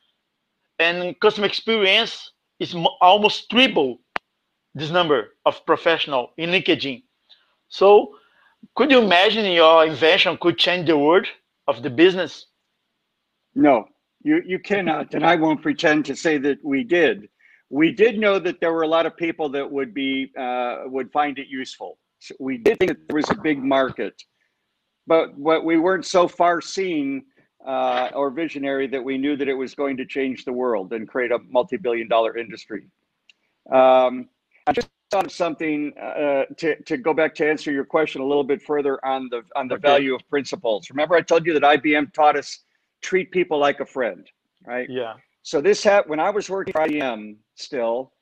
[0.78, 3.98] and customer experience, is almost triple
[4.74, 7.02] this number of professional in LinkedIn.
[7.68, 8.14] So,
[8.74, 11.26] could you imagine your invention could change the world
[11.66, 12.46] of the business?
[13.54, 13.86] No,
[14.22, 17.28] you you cannot, and I won't pretend to say that we did.
[17.70, 21.10] We did know that there were a lot of people that would be uh, would
[21.10, 21.98] find it useful.
[22.18, 24.14] So we did think that there was a big market,
[25.06, 27.24] but what we weren't so far seen
[27.66, 31.08] uh, or visionary that we knew that it was going to change the world and
[31.08, 32.84] create a multi-billion-dollar industry.
[33.72, 34.28] Um,
[34.66, 38.24] I just thought of something uh, to, to go back to answer your question a
[38.24, 39.82] little bit further on the on the okay.
[39.82, 40.90] value of principles.
[40.90, 42.60] Remember, I told you that IBM taught us
[43.02, 44.28] treat people like a friend,
[44.64, 44.88] right?
[44.90, 45.14] Yeah.
[45.42, 48.12] So this hat when I was working for IBM still,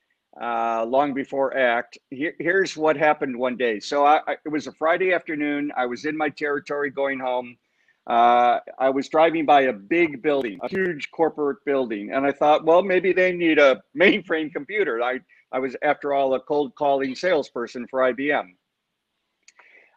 [0.41, 1.99] uh, long before ACT.
[2.11, 3.81] Here, here's what happened one day.
[3.81, 5.73] So I, I, it was a Friday afternoon.
[5.77, 7.57] I was in my territory going home.
[8.07, 12.64] Uh, I was driving by a big building, a huge corporate building, and I thought,
[12.64, 15.03] well, maybe they need a mainframe computer.
[15.03, 15.21] I
[15.55, 18.47] I was, after all, a cold calling salesperson for IBM.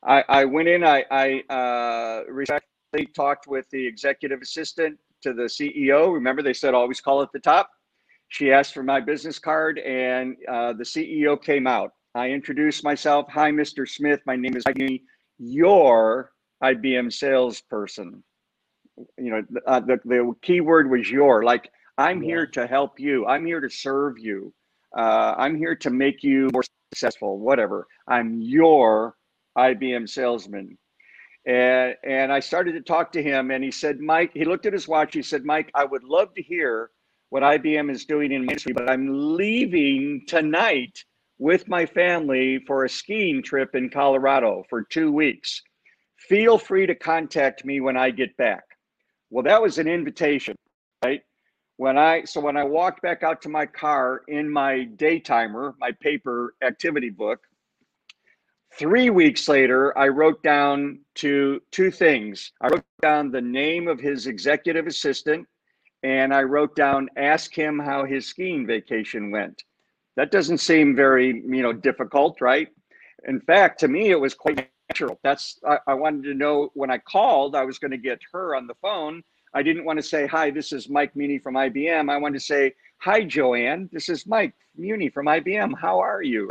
[0.06, 0.84] I, I went in.
[0.84, 6.13] I, I uh, respectfully talked with the executive assistant to the CEO.
[6.13, 7.72] Remember, they said always call at the top.
[8.30, 11.93] She asked for my business card, and uh, the CEO came out.
[12.13, 13.26] I introduced myself.
[13.32, 13.89] Hi, Mr.
[13.89, 14.20] Smith.
[14.28, 14.63] My name is
[15.39, 18.24] your IBM salesperson.
[19.17, 21.43] You know, uh, the, the key word was your.
[21.43, 22.28] Like, I'm yeah.
[22.28, 23.26] here to help you.
[23.28, 24.54] I'm here to serve you.
[24.98, 27.39] Uh, I'm here to make you more successful.
[27.39, 27.88] Whatever.
[28.08, 29.15] I'm your
[29.58, 30.78] IBM salesman.
[31.46, 34.74] And, and I started to talk to him, and he said, Mike, he looked at
[34.74, 35.13] his watch.
[35.13, 36.91] He said, Mike, I would love to hear
[37.30, 41.04] what IBM is doing in industry, but I'm leaving tonight
[41.39, 45.62] with my family for a skiing trip in Colorado for two weeks.
[46.17, 48.63] Feel free to contact me when I get back.
[49.30, 50.56] Well, that was an invitation,
[51.03, 51.21] right?
[51.77, 55.75] When I so when I walked back out to my car in my day timer,
[55.80, 57.41] my paper activity book,
[58.73, 62.51] three weeks later, I wrote down to two things.
[62.62, 65.47] I wrote down the name of his executive assistant
[66.03, 69.63] and I wrote down, ask him how his skiing vacation went.
[70.15, 72.69] That doesn't seem very, you know, difficult, right?
[73.27, 75.19] In fact, to me, it was quite natural.
[75.23, 78.56] That's, I, I wanted to know when I called, I was going to get her
[78.56, 79.23] on the phone.
[79.54, 82.12] I didn't want to say, hi, this is Mike Muhney from IBM.
[82.12, 85.73] I wanted to say, hi, Joanne, this is Mike Muhney from IBM.
[85.80, 86.50] How are you?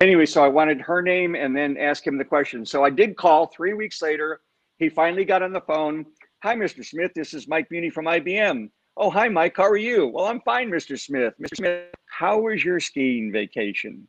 [0.00, 2.66] Anyway, so I wanted her name and then ask him the question.
[2.66, 4.40] So I did call three weeks later.
[4.78, 6.04] He finally got on the phone.
[6.42, 6.84] Hi, Mr.
[6.84, 7.12] Smith.
[7.14, 8.70] This is Mike Muhney from IBM.
[8.96, 9.56] Oh, hi, Mike.
[9.56, 10.08] How are you?
[10.08, 10.98] Well, I'm fine, Mr.
[10.98, 11.34] Smith.
[11.40, 11.56] Mr.
[11.56, 14.06] Smith, how was your skiing vacation?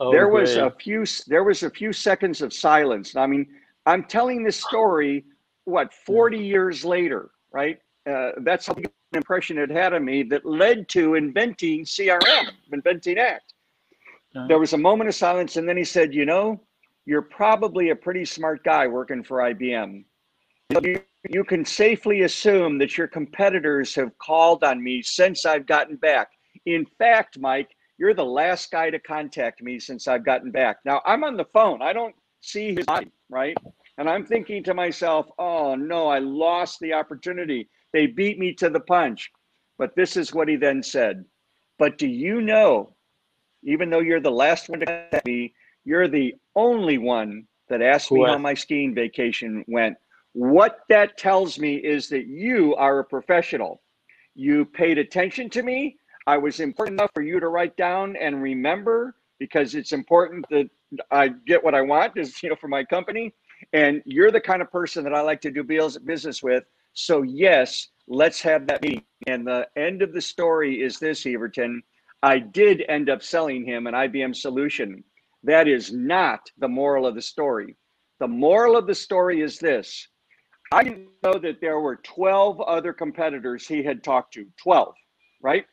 [0.00, 0.66] Oh, there was great.
[0.66, 1.04] a few.
[1.26, 3.16] There was a few seconds of silence.
[3.16, 3.46] I mean,
[3.86, 5.24] I'm telling this story.
[5.64, 7.78] What 40 years later, right?
[8.08, 13.52] Uh, that's the impression it had on me that led to inventing CRM, inventing ACT.
[14.46, 16.60] There was a moment of silence, and then he said, "You know,
[17.06, 20.04] you're probably a pretty smart guy working for IBM.
[20.70, 25.96] You you can safely assume that your competitors have called on me since I've gotten
[25.96, 26.28] back.
[26.66, 30.78] In fact, Mike, you're the last guy to contact me since I've gotten back.
[30.84, 31.82] Now I'm on the phone.
[31.82, 33.56] I don't see his body, right?
[33.98, 37.68] And I'm thinking to myself, oh no, I lost the opportunity.
[37.92, 39.30] They beat me to the punch.
[39.76, 41.24] But this is what he then said.
[41.78, 42.94] But do you know,
[43.62, 45.54] even though you're the last one to contact me,
[45.84, 49.96] you're the only one that asked me how my skiing vacation went
[50.38, 53.82] what that tells me is that you are a professional.
[54.36, 55.96] You paid attention to me.
[56.28, 60.68] I was important enough for you to write down and remember because it's important that
[61.10, 63.32] I get what I want is you know for my company.
[63.72, 66.64] And you're the kind of person that I like to do business with.
[66.92, 69.04] So yes, let's have that meeting.
[69.26, 71.80] And the end of the story is this, Heverton.
[72.22, 75.02] I did end up selling him an IBM solution.
[75.44, 77.74] That is not the moral of the story.
[78.20, 80.06] The moral of the story is this
[80.72, 84.44] I didn't know that there were 12 other competitors he had talked to.
[84.62, 84.94] 12,
[85.40, 85.64] right?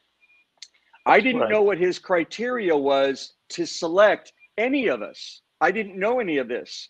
[1.06, 1.52] I didn't right.
[1.52, 5.42] know what his criteria was to select any of us.
[5.62, 6.90] I didn't know any of this.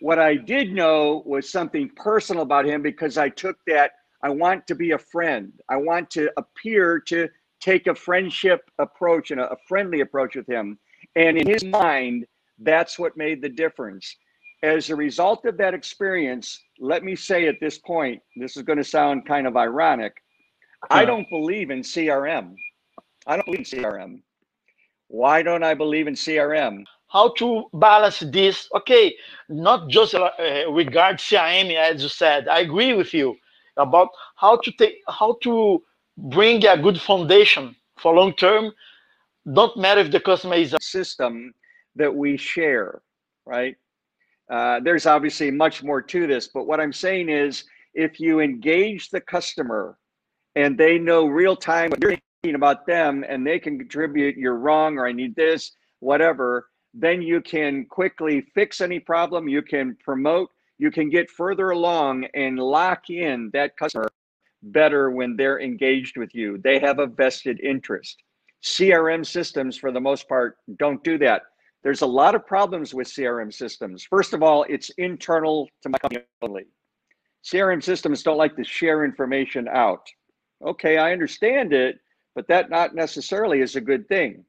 [0.00, 3.92] What I did know was something personal about him because I took that.
[4.22, 5.52] I want to be a friend.
[5.68, 7.28] I want to appear to
[7.60, 10.78] take a friendship approach and a, friendly approach with him.
[11.16, 12.26] And in his mind,
[12.60, 14.16] that's what made the difference.
[14.62, 18.78] As a result of that experience, let me say at this point, this is going
[18.78, 20.14] to sound kind of ironic.
[20.90, 22.54] I don't believe in CRM.
[23.28, 24.22] I don't believe in CRM.
[25.08, 26.84] Why don't I believe in CRM?
[27.08, 28.68] How to balance this?
[28.74, 29.14] Okay,
[29.50, 30.30] not just uh,
[30.70, 32.48] regard CRM as you said.
[32.48, 33.36] I agree with you
[33.76, 35.82] about how to take how to
[36.16, 38.72] bring a good foundation for long term.
[39.52, 41.54] Don't matter if the customer is a system
[41.96, 43.02] that we share,
[43.44, 43.76] right?
[44.50, 49.10] Uh, there's obviously much more to this, but what I'm saying is if you engage
[49.10, 49.98] the customer
[50.56, 52.16] and they know real time what you're
[52.54, 57.40] about them and they can contribute, you're wrong, or I need this, whatever, then you
[57.40, 59.48] can quickly fix any problem.
[59.48, 64.08] You can promote, you can get further along and lock in that customer
[64.62, 66.58] better when they're engaged with you.
[66.58, 68.22] They have a vested interest.
[68.62, 71.42] CRM systems, for the most part, don't do that.
[71.84, 74.04] There's a lot of problems with CRM systems.
[74.04, 76.64] First of all, it's internal to my company only.
[77.44, 80.04] CRM systems don't like to share information out.
[80.66, 82.00] Okay, I understand it,
[82.38, 84.44] but that not necessarily is a good thing.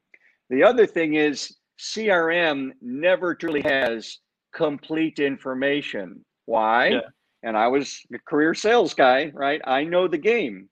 [0.48, 4.20] The other thing is CRM never truly has
[4.54, 6.24] complete information.
[6.46, 6.90] Why?
[6.90, 7.00] Yeah.
[7.42, 9.60] And I was a career sales guy, right?
[9.64, 10.68] I know the game.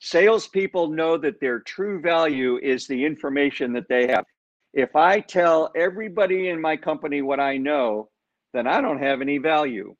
[0.00, 4.24] Salespeople know that their true value is the information that they have.
[4.72, 8.08] If I tell everybody in my company what I know,
[8.54, 9.94] then I don't have any value.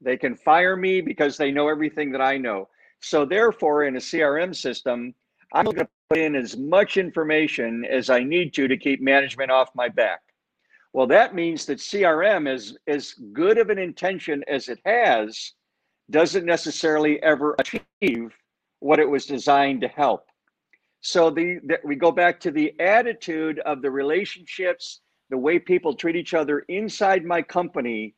[0.00, 2.68] They can fire me because they know everything that I know.
[3.00, 5.12] So therefore, in a CRM system,
[5.52, 9.50] I'm going to put in as much information as I need to to keep management
[9.50, 10.20] off my back.
[10.92, 15.52] Well, that means that CRM is as good of an intention as it has,
[16.10, 18.32] doesn't necessarily ever achieve
[18.80, 20.26] what it was designed to help.
[21.00, 25.94] So the, the, we go back to the attitude of the relationships, the way people
[25.94, 28.14] treat each other inside my company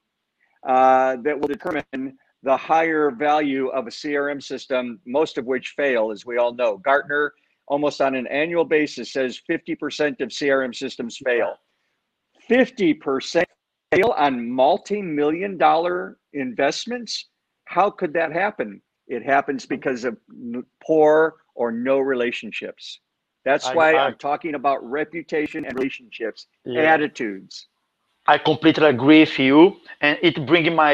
[0.66, 6.12] uh, that will determine the higher value of a CRM system, most of which fail,
[6.12, 6.76] as we all know.
[6.76, 7.32] Gartner,
[7.68, 11.54] almost on an annual basis, says 50% of CRM systems fail.
[12.50, 13.44] 50%
[13.92, 17.26] fail on multi million dollar investments?
[17.66, 18.80] How could that happen?
[19.06, 20.16] It happens because of
[20.84, 23.00] poor or no relationships.
[23.44, 26.82] That's why I, am talking about reputation and relationships, yeah.
[26.82, 27.68] attitudes.
[28.28, 30.92] I completely agree with you, and it brings my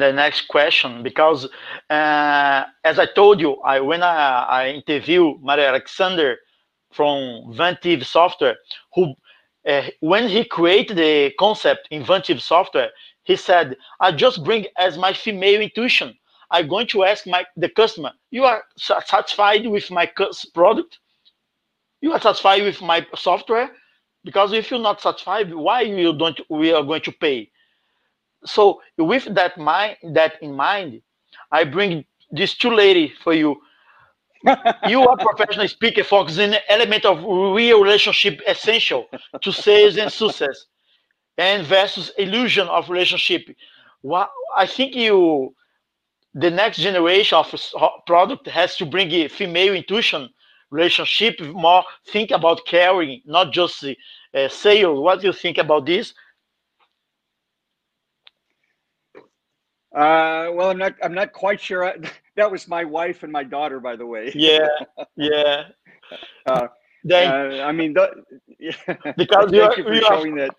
[0.00, 1.46] the next question because,
[1.88, 4.16] uh, as I told you, I when I,
[4.58, 6.36] I interview Mario Alexander
[6.92, 8.56] from Vantive Software,
[8.94, 9.14] who
[9.66, 12.90] uh, when he created the concept in Vantive Software,
[13.24, 16.14] he said, "I just bring as my female intuition.
[16.50, 20.06] I'm going to ask my the customer, you are satisfied with my
[20.52, 20.98] product?
[22.02, 23.70] You are satisfied with my software?"
[24.24, 27.50] Because if you're not satisfied why you don't we are going to pay?
[28.44, 31.00] So with that mind that in mind
[31.52, 33.60] i bring this two lady for you.
[34.88, 39.06] You are professional speaker focusing element of real relationship essential
[39.40, 40.66] to sales and success
[41.38, 43.42] and versus illusion of relationship.
[44.02, 45.54] What i think you
[46.34, 47.54] the next generation of
[48.06, 50.28] product has to bring female intuition
[50.72, 54.98] relationship, more think about caring, not just uh, sales.
[54.98, 56.14] What do you think about this?
[59.94, 60.94] Uh, well, I'm not.
[61.02, 61.84] I'm not quite sure.
[61.84, 61.96] I,
[62.36, 64.32] that was my wife and my daughter, by the way.
[64.34, 64.66] Yeah,
[65.16, 65.64] yeah.
[66.46, 66.68] uh,
[67.04, 68.10] then, uh, I mean, the,
[68.58, 68.72] yeah.
[69.16, 70.56] because you are, you showing are, that.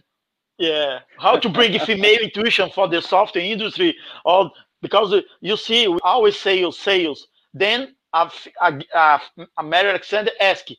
[0.59, 3.95] Yeah, how to bring female intuition for the software industry?
[4.23, 4.51] Or
[4.83, 7.27] because you see, we always say sales, sales.
[7.55, 9.21] Then a, a,
[9.57, 10.75] a Mary Alexander asked,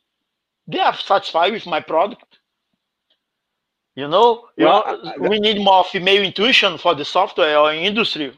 [0.67, 2.39] they are satisfied with my product?
[3.97, 8.37] You know, well, you know, we need more female intuition for the software or industry.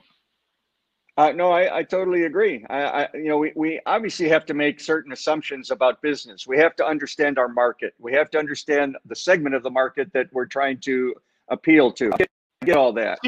[1.17, 2.67] Uh, no, I, I totally agree.
[2.69, 6.47] I, I, you know, we, we obviously have to make certain assumptions about business.
[6.47, 7.95] We have to understand our market.
[7.99, 11.15] We have to understand the segment of the market that we're trying to
[11.49, 12.11] appeal to.
[12.19, 12.29] Get,
[12.67, 13.19] get all that.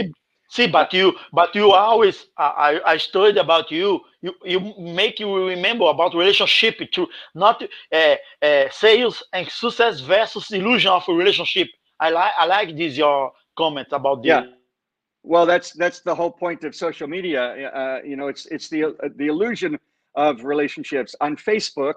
[0.50, 4.00] See, but you, but you always, I, I studied about you.
[4.22, 10.50] You, you make you remember about relationship to not uh, uh, sales and success versus
[10.50, 11.68] illusion of a relationship.
[12.00, 14.28] I like, I like this your comment about this.
[14.28, 14.46] Yeah.
[15.22, 17.70] Well, that's that's the whole point of social media.
[17.74, 19.78] Uh, you know, it's it's the the illusion
[20.14, 21.94] of relationships on Facebook.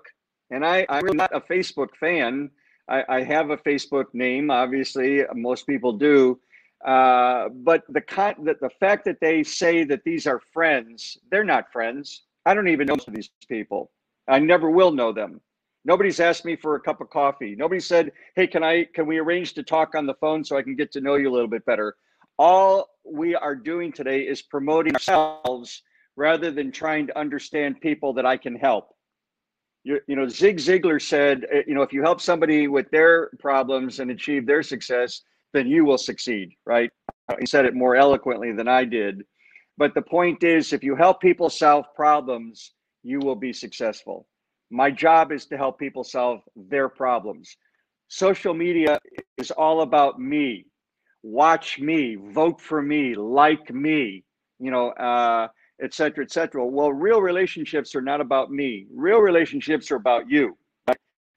[0.50, 2.52] And I, I'm not a Facebook fan.
[2.90, 5.24] I, I have a Facebook name, obviously.
[5.34, 6.38] Most people do
[6.86, 11.44] uh, but the, con- the the fact that they say that these are friends, they're
[11.44, 12.24] not friends.
[12.46, 13.92] I don't even know of these people.
[14.28, 15.42] I never will know them.
[15.84, 17.56] Nobody's asked me for a cup of coffee.
[17.56, 20.64] Nobody said, "Hey, can I can we arrange to talk on the phone so I
[20.64, 21.96] can get to know you a little bit better?"
[22.40, 25.84] All we are doing today is promoting ourselves
[26.16, 28.96] rather than trying to understand people that I can help.
[29.84, 33.32] You, you know, Zig Ziglar said, uh, you know, if you help somebody with their
[33.40, 35.22] problems and achieve their success,
[35.54, 36.90] then you will succeed, right?
[37.40, 39.24] He said it more eloquently than I did.
[39.78, 42.74] But the point is, if you help people solve problems,
[43.04, 44.28] you will be successful.
[44.70, 47.58] My job is to help people solve their problems.
[48.08, 49.00] Social media
[49.38, 50.66] is all about me.
[51.24, 54.24] Watch me, vote for me, like me,
[54.60, 55.48] you know, uh,
[55.82, 56.66] et cetera, et cetera.
[56.66, 58.88] Well, real relationships are not about me.
[58.94, 60.58] Real relationships are about you.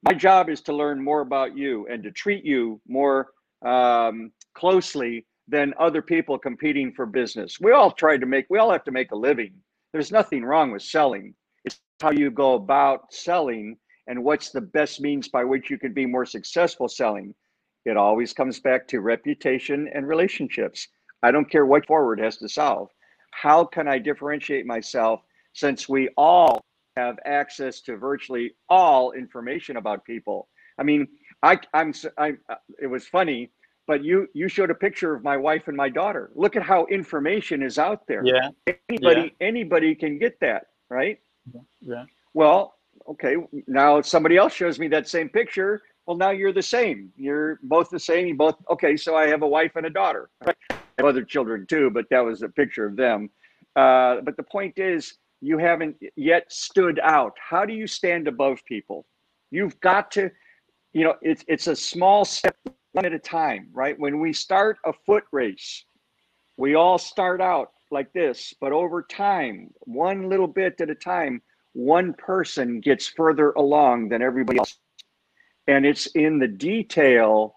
[0.03, 3.29] My job is to learn more about you and to treat you more
[3.65, 7.59] um, closely than other people competing for business.
[7.61, 9.55] We all try to make, we all have to make a living.
[9.93, 11.35] There's nothing wrong with selling.
[11.65, 15.93] It's how you go about selling and what's the best means by which you can
[15.93, 17.35] be more successful selling.
[17.85, 20.89] It always comes back to reputation and relationships.
[21.23, 22.91] I don't care what forward has to solve
[23.35, 25.21] how can I differentiate myself
[25.53, 26.61] since we all
[26.97, 30.49] have access to virtually all information about people?
[30.79, 31.07] I mean,
[31.43, 32.35] I, I'm, I,
[32.81, 33.51] it was funny,
[33.87, 36.31] but you, you showed a picture of my wife and my daughter.
[36.35, 38.23] Look at how information is out there.
[38.25, 38.51] Yeah.
[38.89, 39.47] Anybody, yeah.
[39.47, 41.19] anybody can get that, right?
[41.81, 42.05] Yeah.
[42.33, 42.77] Well,
[43.09, 43.37] okay.
[43.67, 45.83] Now somebody else shows me that same picture.
[46.07, 47.13] Well, now you're the same.
[47.17, 48.27] You're both the same.
[48.27, 48.97] You both okay.
[48.97, 50.31] So I have a wife and a daughter.
[50.45, 50.57] Right?
[50.99, 53.31] have other children too, but that was a picture of them.
[53.77, 57.37] Uh, but the point is, you haven't yet stood out.
[57.39, 59.05] How do you stand above people?
[59.51, 60.31] You've got to,
[60.95, 62.57] you know, it's it's a small step
[62.93, 63.99] one at a time, right?
[63.99, 65.85] When we start a foot race,
[66.57, 71.43] we all start out like this, but over time, one little bit at a time,
[71.73, 74.79] one person gets further along than everybody else.
[75.67, 77.57] And it's in the detail,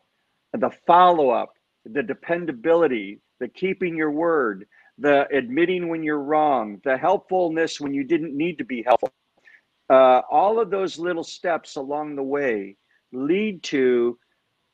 [0.54, 1.54] the follow up,
[1.86, 4.66] the dependability, the keeping your word,
[4.98, 9.12] the admitting when you're wrong, the helpfulness when you didn't need to be helpful.
[9.90, 12.76] Uh, all of those little steps along the way
[13.14, 14.18] lead to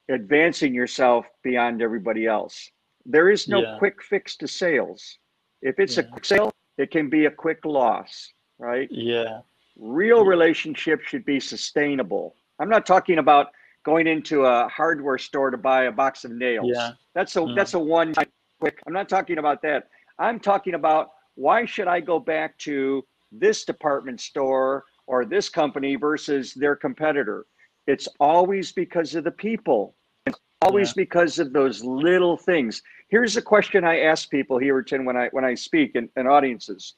[0.09, 2.69] advancing yourself beyond everybody else.
[3.05, 3.75] There is no yeah.
[3.77, 5.17] quick fix to sales.
[5.61, 6.03] If it's yeah.
[6.03, 8.87] a quick sale, it can be a quick loss, right?
[8.91, 9.41] Yeah.
[9.77, 12.35] Real relationships should be sustainable.
[12.59, 13.47] I'm not talking about
[13.83, 16.71] going into a hardware store to buy a box of nails.
[16.73, 16.91] Yeah.
[17.13, 17.55] That's a mm.
[17.55, 18.13] that's a one
[18.59, 18.79] quick.
[18.87, 19.89] I'm not talking about that.
[20.19, 25.95] I'm talking about why should I go back to this department store or this company
[25.95, 27.45] versus their competitor?
[27.87, 29.95] It's always because of the people.
[30.25, 31.03] It's always yeah.
[31.03, 32.81] because of those little things.
[33.09, 36.27] Here's a question I ask people here, Tim, when I when I speak in, in
[36.27, 36.95] audiences.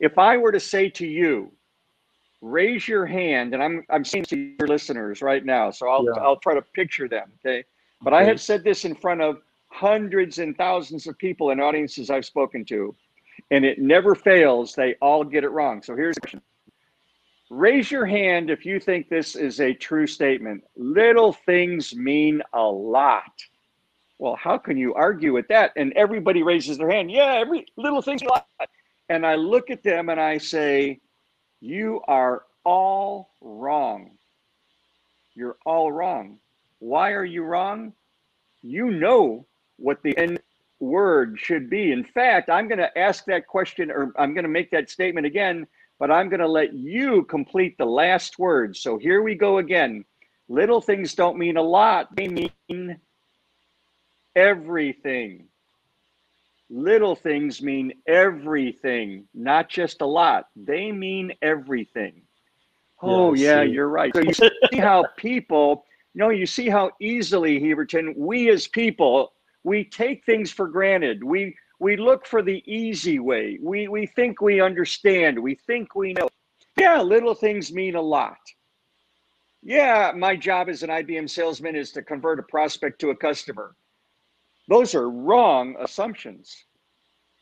[0.00, 1.52] If I were to say to you,
[2.40, 6.22] raise your hand, and I'm I'm saying to your listeners right now, so I'll yeah.
[6.22, 7.30] I'll try to picture them.
[7.44, 7.64] Okay.
[8.02, 8.22] But okay.
[8.22, 12.24] I have said this in front of hundreds and thousands of people in audiences I've
[12.24, 12.94] spoken to,
[13.50, 14.74] and it never fails.
[14.74, 15.82] They all get it wrong.
[15.82, 16.42] So here's the question.
[17.54, 20.64] Raise your hand if you think this is a true statement.
[20.74, 23.30] Little things mean a lot.
[24.18, 25.72] Well, how can you argue with that?
[25.76, 27.10] And everybody raises their hand.
[27.10, 28.46] Yeah, every little thing's a lot.
[29.10, 31.00] And I look at them and I say,
[31.60, 34.12] You are all wrong.
[35.34, 36.38] You're all wrong.
[36.78, 37.92] Why are you wrong?
[38.62, 39.44] You know
[39.76, 40.40] what the end
[40.80, 41.92] word should be.
[41.92, 45.26] In fact, I'm going to ask that question or I'm going to make that statement
[45.26, 45.66] again,
[45.98, 48.76] but I'm going to let you complete the last word.
[48.76, 50.04] So here we go again.
[50.48, 52.98] Little things don't mean a lot, they mean
[54.36, 55.46] everything.
[56.68, 60.46] Little things mean everything, not just a lot.
[60.56, 62.22] They mean everything.
[63.02, 64.12] Oh, yeah, yeah you're right.
[64.14, 65.84] So you see how people,
[66.14, 69.32] you know, you see how easily, Heverton, we as people,
[69.64, 71.22] we take things for granted.
[71.22, 73.58] We we look for the easy way.
[73.60, 75.36] We we think we understand.
[75.36, 76.28] We think we know.
[76.78, 78.38] Yeah, little things mean a lot.
[79.64, 83.74] Yeah, my job as an IBM salesman is to convert a prospect to a customer.
[84.68, 86.66] Those are wrong assumptions.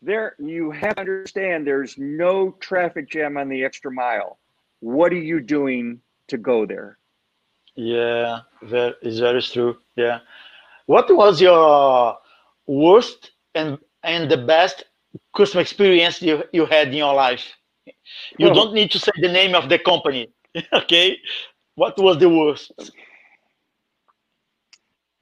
[0.01, 4.39] There you have to understand there's no traffic jam on the extra mile.
[4.81, 6.97] What are you doing to go there?
[7.77, 9.77] Yeah, that is very true.
[9.97, 10.21] Yeah.
[10.87, 12.17] What was your
[12.67, 14.85] worst and and the best
[15.37, 17.45] customer experience you, you had in your life?
[18.39, 18.55] You oh.
[18.55, 20.33] don't need to say the name of the company.
[20.73, 21.19] okay.
[21.75, 22.73] What was the worst?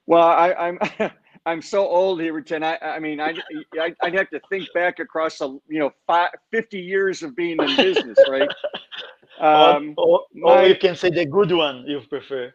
[0.07, 0.79] Well, I, I'm
[1.47, 2.63] I'm so old, Heverton.
[2.63, 3.35] I I mean, I,
[3.81, 7.59] I would have to think back across a you know five, 50 years of being
[7.63, 8.49] in business, right?
[9.41, 12.53] Um, or, or, my, or you can say the good one you prefer.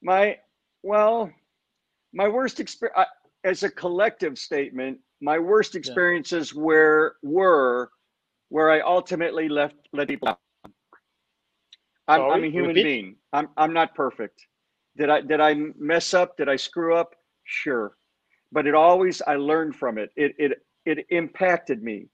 [0.00, 0.38] My
[0.84, 1.28] well,
[2.12, 3.08] my worst experience
[3.42, 6.62] as a collective statement my worst experiences yeah.
[6.62, 7.90] were were
[8.48, 10.36] where i ultimately left let people down
[12.08, 12.84] I'm, I'm a human repeat.
[12.84, 13.16] being.
[13.32, 14.46] I'm I'm not perfect.
[14.96, 16.36] Did I did I mess up?
[16.36, 17.14] Did I screw up?
[17.44, 17.96] Sure,
[18.50, 20.10] but it always I learned from it.
[20.16, 20.52] It it
[20.86, 22.08] it impacted me,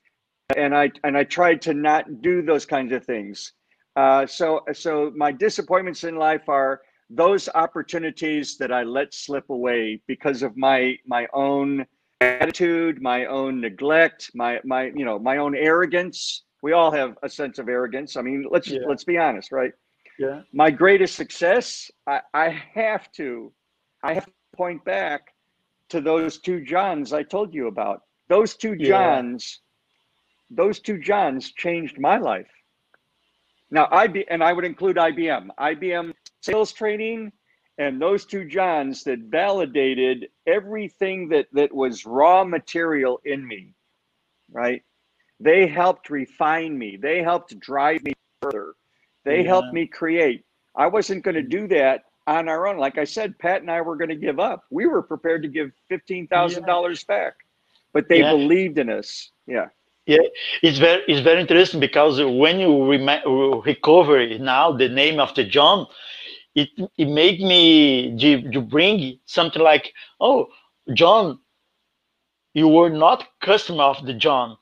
[0.57, 3.53] and I and I tried to not do those kinds of things.
[3.95, 10.01] Uh, so so my disappointments in life are those opportunities that I let slip away
[10.09, 11.87] because of my my own
[12.21, 16.45] attitude, my own neglect, my my you know my own arrogance.
[16.63, 18.17] We all have a sense of arrogance.
[18.17, 18.81] I mean, let's yeah.
[18.87, 19.73] let's be honest, right?
[20.19, 20.43] Yeah.
[20.53, 23.53] My greatest success, I, I have to,
[24.03, 25.35] I have to point back
[25.91, 28.03] to those two Johns I told you about.
[28.29, 29.61] Those two Johns,
[30.51, 30.65] yeah.
[30.65, 32.51] those two Johns changed my life.
[33.71, 35.49] Now, IB, and I would include IBM.
[35.59, 37.33] IBM sales training
[37.79, 43.73] and those two Johns that validated everything that, that was raw material in me,
[44.53, 44.83] right?
[45.41, 46.97] They helped refine me.
[46.97, 48.75] They helped drive me further.
[49.25, 49.49] They yeah.
[49.49, 50.45] helped me create.
[50.77, 52.79] I wasn't going to do that on our own.
[52.79, 54.65] Like I said, Pat and I were going to give up.
[54.71, 56.67] We were prepared to give fifteen thousand yeah.
[56.73, 57.35] dollars back,
[57.93, 58.31] but they yeah.
[58.31, 59.31] believed in us.
[59.47, 59.67] Yeah.
[60.07, 60.19] Yeah,
[60.63, 62.93] it's very it's very interesting because when you
[63.65, 65.87] recover now the name of the John,
[66.55, 70.49] it it made me you bring something like, oh,
[70.95, 71.39] John,
[72.55, 74.57] you were not customer of the John,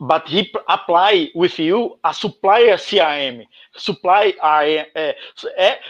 [0.00, 3.44] but he apply with you a supplier CRM.
[3.76, 5.12] Supply uh,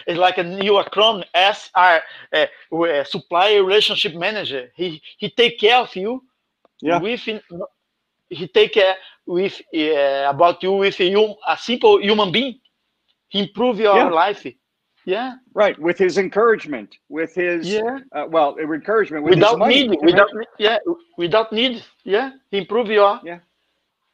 [0.07, 2.01] is like a new acronym SR,
[2.33, 4.69] uh, supplier relationship manager.
[4.75, 6.23] He he take care of you.
[6.81, 6.99] Yeah.
[6.99, 7.21] With
[8.29, 12.59] he take care with uh, about you with you a simple human being.
[13.29, 14.09] He improve your yeah.
[14.09, 14.45] life.
[15.05, 15.35] Yeah.
[15.53, 15.77] Right.
[15.79, 17.99] With his encouragement, with his yeah.
[18.13, 20.29] Uh, well, encouragement with without need, without
[20.59, 20.77] yeah,
[21.17, 21.83] without need.
[22.03, 22.31] Yeah.
[22.51, 23.39] Improve your yeah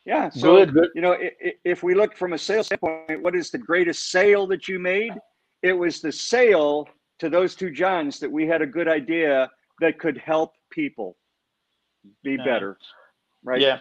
[0.08, 0.30] yeah.
[0.30, 0.90] So, good, good.
[0.96, 1.18] you know,
[1.66, 5.12] if we look from a sales standpoint, what is the greatest sale that you made?
[5.62, 6.88] It was the sale
[7.20, 11.18] to those two Johns that we had a good idea that could help people
[12.24, 12.78] be better.
[13.44, 13.60] Right.
[13.60, 13.80] Yeah.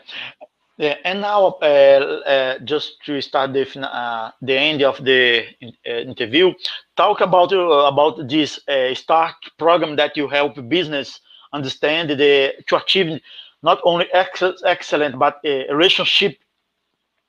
[0.78, 5.90] Yeah, and now uh, uh, just to start the uh, the end of the uh,
[5.90, 6.52] interview,
[6.96, 11.20] talk about uh, about this uh, start program that you help business
[11.54, 13.22] understand the to achieve
[13.62, 16.36] not only ex excellent, but a relationship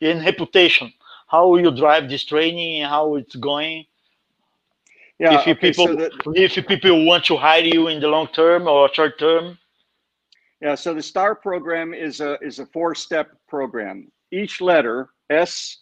[0.01, 0.91] and reputation.
[1.27, 3.85] How you drive this training, how it's going.
[5.19, 8.27] Yeah, if okay, people so that, if people want to hire you in the long
[8.27, 9.57] term or short term.
[10.61, 14.11] Yeah, so the STAR program is a is a four step program.
[14.31, 15.77] Each letter S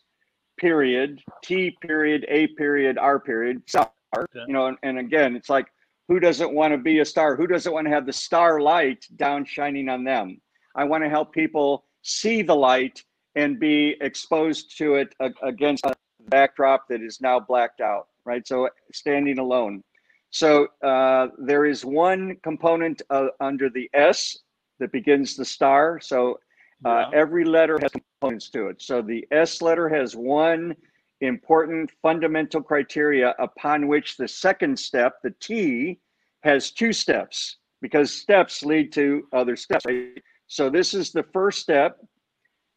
[0.57, 3.91] period, T period, A period, R period, star.
[4.34, 5.67] You know, and, and again, it's like
[6.07, 7.36] who doesn't want to be a star?
[7.36, 10.39] Who doesn't want to have the star light down shining on them?
[10.76, 13.03] I want to help people see the light
[13.36, 15.93] and be exposed to it against a
[16.30, 18.47] backdrop that is now blacked out, right?
[18.47, 19.84] So standing alone.
[20.30, 24.38] So uh, there is one component uh, under the S
[24.80, 25.99] that begins the star.
[26.01, 26.39] So
[26.86, 27.09] uh, yeah.
[27.13, 28.82] every letter has components to it.
[28.82, 30.76] So the S letter has one
[31.21, 35.99] important fundamental criteria upon which the second step, the T,
[36.43, 39.86] has two steps because steps lead to other steps.
[39.86, 40.21] Right?
[40.47, 41.97] So this is the first step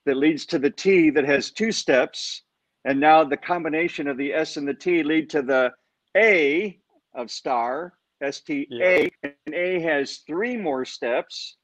[0.07, 2.43] that leads to the T that has two steps.
[2.85, 5.73] And now the combination of the S and the T lead to the
[6.17, 6.79] A
[7.15, 7.93] of star,
[8.23, 9.03] S-T-A.
[9.03, 9.31] Yeah.
[9.47, 11.58] And A has three more steps.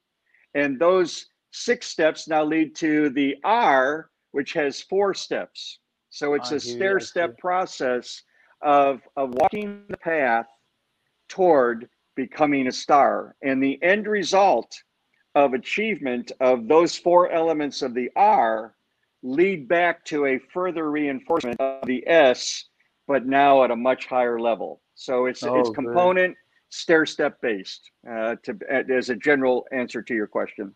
[0.55, 5.78] And those six steps now lead to the R, which has four steps.
[6.11, 8.22] So it's a stair step process
[8.62, 10.46] of, of walking the path
[11.28, 13.34] toward becoming a star.
[13.42, 14.72] And the end result
[15.34, 18.76] of achievement of those four elements of the R
[19.24, 22.66] lead back to a further reinforcement of the S,
[23.09, 24.82] but now at a much higher level.
[24.94, 26.36] So it's oh, it's component
[26.75, 28.59] stair step based uh, to
[28.99, 30.75] as a general answer to your question.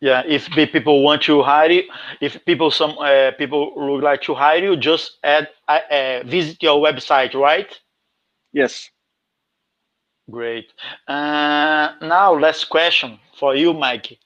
[0.00, 1.82] Yeah, if people want to hire you,
[2.20, 6.62] if people some uh, people would like to hire you, just add uh, uh visit
[6.62, 7.70] your website, right?
[8.52, 8.90] Yes.
[10.30, 10.72] Great.
[11.08, 14.18] Uh, now, last question for you, Mike.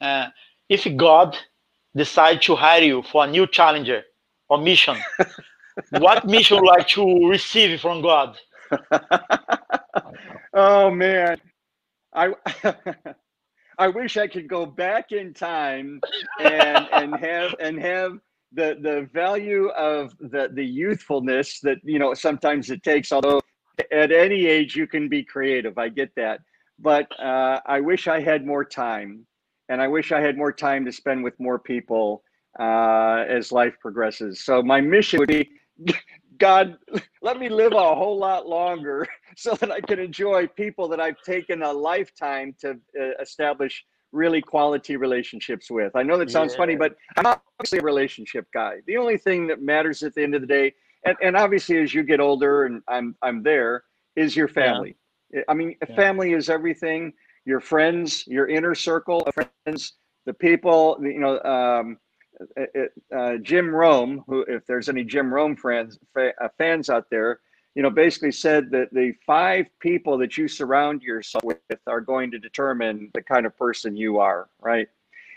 [0.00, 0.28] Uh,
[0.68, 1.36] if God
[1.94, 4.02] decide to hire you for a new challenger
[4.48, 4.96] or mission,
[5.98, 8.36] what mission would like to receive from God?
[10.54, 11.36] oh man,
[12.14, 12.32] I
[13.78, 16.00] I wish I could go back in time
[16.40, 18.18] and and have and have
[18.52, 23.12] the the value of the the youthfulness that you know sometimes it takes.
[23.12, 23.40] Although
[23.90, 25.78] at any age you can be creative.
[25.78, 26.40] I get that,
[26.78, 29.26] but uh, I wish I had more time,
[29.68, 32.22] and I wish I had more time to spend with more people
[32.60, 34.44] uh, as life progresses.
[34.44, 35.50] So my mission would be
[36.42, 36.76] God,
[37.22, 41.22] let me live a whole lot longer so that I can enjoy people that I've
[41.22, 45.94] taken a lifetime to uh, establish really quality relationships with.
[45.94, 46.58] I know that sounds yeah.
[46.58, 48.78] funny, but I'm obviously a relationship guy.
[48.88, 50.74] The only thing that matters at the end of the day,
[51.06, 53.84] and, and obviously as you get older and I'm I'm there,
[54.16, 54.96] is your family.
[55.32, 55.42] Yeah.
[55.48, 55.94] I mean, yeah.
[55.94, 57.12] family is everything.
[57.44, 59.32] Your friends, your inner circle of
[59.64, 59.94] friends,
[60.26, 61.98] the people, you know, um,
[63.14, 67.40] uh, Jim Rohn, who, if there's any Jim Rohn friends, fa- uh, fans out there,
[67.74, 72.30] you know, basically said that the five people that you surround yourself with are going
[72.30, 74.88] to determine the kind of person you are, right?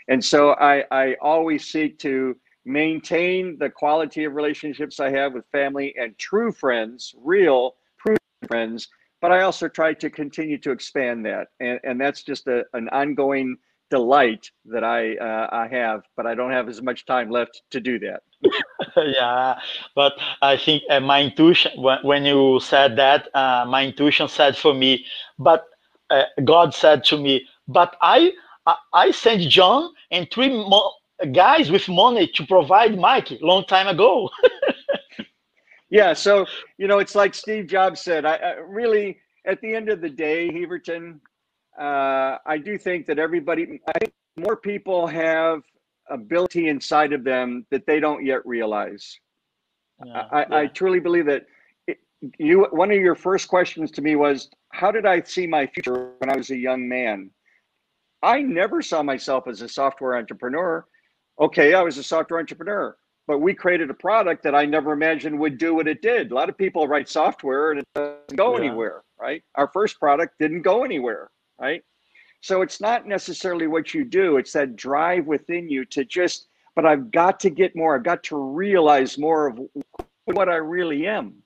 [0.08, 5.46] And so I, I always seek to maintain the quality of relationships I have with
[5.50, 8.88] family and true friends, real, proven friends,
[9.20, 11.48] but I also try to continue to expand that.
[11.60, 13.56] And, and that's just a, an ongoing
[13.90, 17.80] delight that I uh, I have, but I don't have as much time left to
[17.80, 18.22] do that.
[18.96, 19.58] yeah,
[19.94, 24.56] but I think uh, my intuition when, when you said that, uh, my intuition said
[24.56, 25.04] for me,
[25.38, 25.64] but
[26.10, 28.32] uh, God said to me, but I
[28.92, 30.92] I sent John and three more
[31.32, 34.30] guys with money to provide Mike long time ago.
[35.90, 36.46] yeah, so
[36.78, 38.24] you know, it's like Steve Jobs said.
[38.24, 41.20] I, I really, at the end of the day, Heverton,
[41.78, 45.62] uh, I do think that everybody, I think more people have
[46.10, 49.18] ability inside of them that they don't yet realize.
[50.04, 50.56] Yeah, I, yeah.
[50.56, 51.46] I, truly believe that
[51.86, 51.98] it,
[52.38, 52.66] you.
[52.70, 56.30] One of your first questions to me was, "How did I see my future when
[56.30, 57.30] I was a young man?"
[58.22, 60.86] I never saw myself as a software entrepreneur.
[61.40, 62.96] Okay, I was a software entrepreneur,
[63.26, 66.30] but we created a product that I never imagined would do what it did.
[66.30, 68.64] A lot of people write software and it doesn't go yeah.
[68.64, 69.42] anywhere, right?
[69.54, 71.82] Our first product didn't go anywhere right?
[72.40, 76.86] So it's not necessarily what you do, it's that drive within you to just, but
[76.86, 79.60] I've got to get more, I've got to realize more of
[80.26, 81.42] what I really am.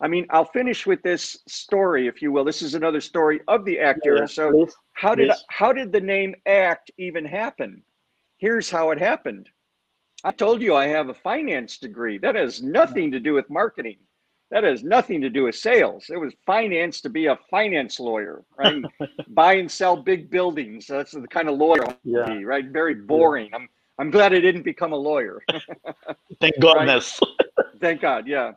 [0.00, 2.44] I mean, I'll finish with this story, if you will.
[2.44, 4.18] This is another story of the actor.
[4.18, 5.44] Yeah, so, please, how did please.
[5.48, 7.82] how did the name ACT even happen?
[8.36, 9.48] Here's how it happened.
[10.22, 12.18] I told you I have a finance degree.
[12.18, 13.98] That has nothing to do with marketing.
[14.50, 16.06] That has nothing to do with sales.
[16.08, 18.82] It was finance to be a finance lawyer, right?
[19.28, 20.86] Buy and sell big buildings.
[20.86, 22.24] That's the kind of lawyer, yeah.
[22.24, 22.64] Be, right?
[22.64, 23.50] Very boring.
[23.54, 23.68] I'm
[23.98, 25.42] I'm glad I didn't become a lawyer.
[26.40, 27.20] Thank goodness.
[27.80, 28.26] Thank God.
[28.26, 28.52] Yeah.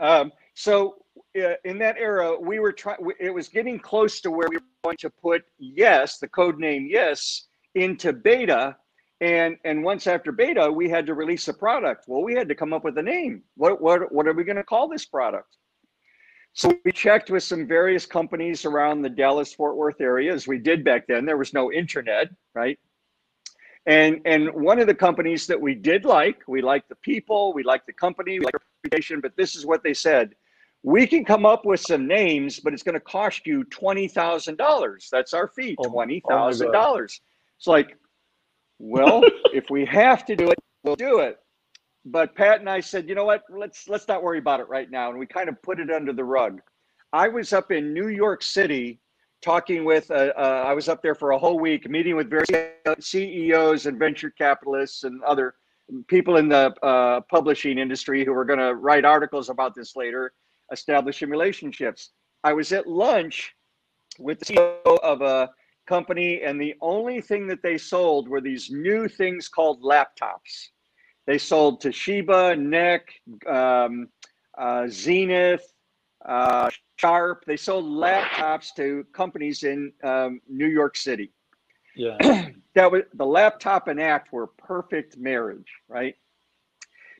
[0.00, 0.96] Um, so
[1.40, 2.98] uh, in that era, we were trying.
[3.20, 6.88] It was getting close to where we were going to put yes, the code name
[6.90, 7.44] yes,
[7.74, 8.76] into beta
[9.20, 12.04] and and once after beta, we had to release a product.
[12.06, 13.42] Well, we had to come up with a name.
[13.56, 15.56] What what what are we going to call this product?
[16.52, 20.58] So we checked with some various companies around the Dallas Fort Worth area, as we
[20.58, 21.26] did back then.
[21.26, 22.78] There was no internet, right?
[23.86, 27.62] And and one of the companies that we did like, we liked the people, we
[27.62, 30.34] liked the company, we liked the reputation, but this is what they said.
[30.82, 34.56] We can come up with some names, but it's going to cost you twenty thousand
[34.56, 35.08] dollars.
[35.10, 37.20] That's our fee, $20,000.
[37.58, 37.96] It's like,
[38.78, 39.22] well,
[39.52, 41.38] if we have to do it, we'll do it.
[42.04, 43.42] But Pat and I said, you know what?
[43.50, 46.12] Let's let's not worry about it right now, and we kind of put it under
[46.12, 46.60] the rug.
[47.12, 49.00] I was up in New York City
[49.42, 50.10] talking with.
[50.10, 52.70] Uh, uh, I was up there for a whole week, meeting with various
[53.00, 55.54] CEOs and venture capitalists and other
[56.08, 60.32] people in the uh, publishing industry who were going to write articles about this later,
[60.72, 62.10] establishing relationships.
[62.44, 63.54] I was at lunch
[64.18, 65.50] with the CEO of a
[65.86, 70.68] company, and the only thing that they sold were these new things called laptops.
[71.26, 73.08] They sold Toshiba, NEC,
[73.48, 74.08] um,
[74.56, 75.72] uh, Zenith,
[76.24, 77.44] uh, Sharp.
[77.46, 81.32] They sold laptops to companies in um, New York City.
[81.94, 82.16] Yeah,
[82.74, 86.14] that was the laptop and act were perfect marriage, right?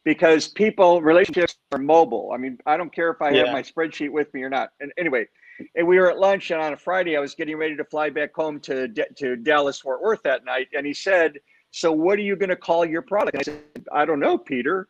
[0.05, 2.31] Because people relationships are mobile.
[2.33, 3.45] I mean, I don't care if I yeah.
[3.45, 4.71] have my spreadsheet with me or not.
[4.81, 5.27] And anyway,
[5.75, 8.11] and we were at lunch and on a friday i was getting ready to fly
[8.11, 11.39] back home to to dallas fort worth that night and he said
[11.71, 13.37] so what are you going to call your product?
[13.37, 14.89] And i said i don't know peter.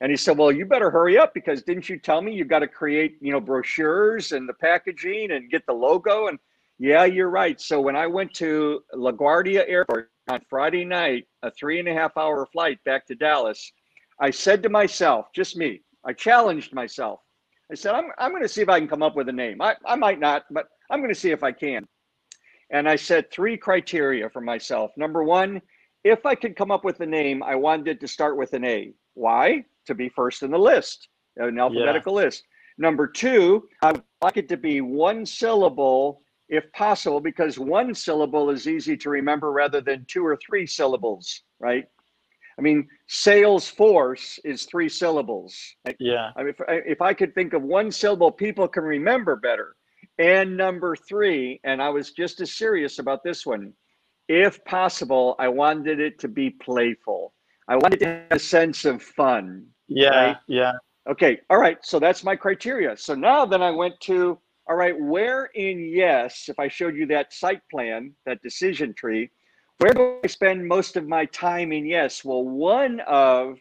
[0.00, 2.58] And he said well you better hurry up because didn't you tell me you've got
[2.58, 6.26] to create you know brochures and the packaging and get the logo?
[6.26, 6.38] And
[6.78, 7.60] yeah you're right.
[7.60, 12.16] So when i went to laguardia airport on friday night a three and a half
[12.16, 13.72] hour flight back to dallas
[14.20, 17.20] i said to myself just me i challenged myself
[17.70, 19.62] I said, I'm, I'm going to see if I can come up with a name.
[19.62, 21.86] I, I might not, but I'm going to see if I can.
[22.70, 24.90] And I set three criteria for myself.
[24.96, 25.62] Number one,
[26.02, 28.64] if I could come up with a name, I wanted it to start with an
[28.64, 28.92] A.
[29.14, 29.64] Why?
[29.86, 32.26] To be first in the list, an alphabetical yeah.
[32.26, 32.44] list.
[32.76, 38.50] Number two, I would like it to be one syllable if possible, because one syllable
[38.50, 41.86] is easy to remember rather than two or three syllables, right?
[42.58, 45.56] I mean, Salesforce is three syllables.
[45.98, 46.30] Yeah.
[46.36, 49.76] I mean, if, if I could think of one syllable people can remember better.
[50.18, 53.72] And number three, and I was just as serious about this one.
[54.28, 57.34] If possible, I wanted it to be playful.
[57.68, 59.66] I wanted to have a sense of fun.
[59.88, 60.08] Yeah.
[60.08, 60.36] Right?
[60.46, 60.72] Yeah.
[61.08, 61.40] Okay.
[61.50, 61.78] All right.
[61.82, 62.96] So that's my criteria.
[62.96, 64.38] So now then I went to,
[64.68, 69.30] all right, where in yes, if I showed you that site plan, that decision tree,
[69.84, 72.24] where do I spend most of my time in yes?
[72.24, 73.58] Well, one of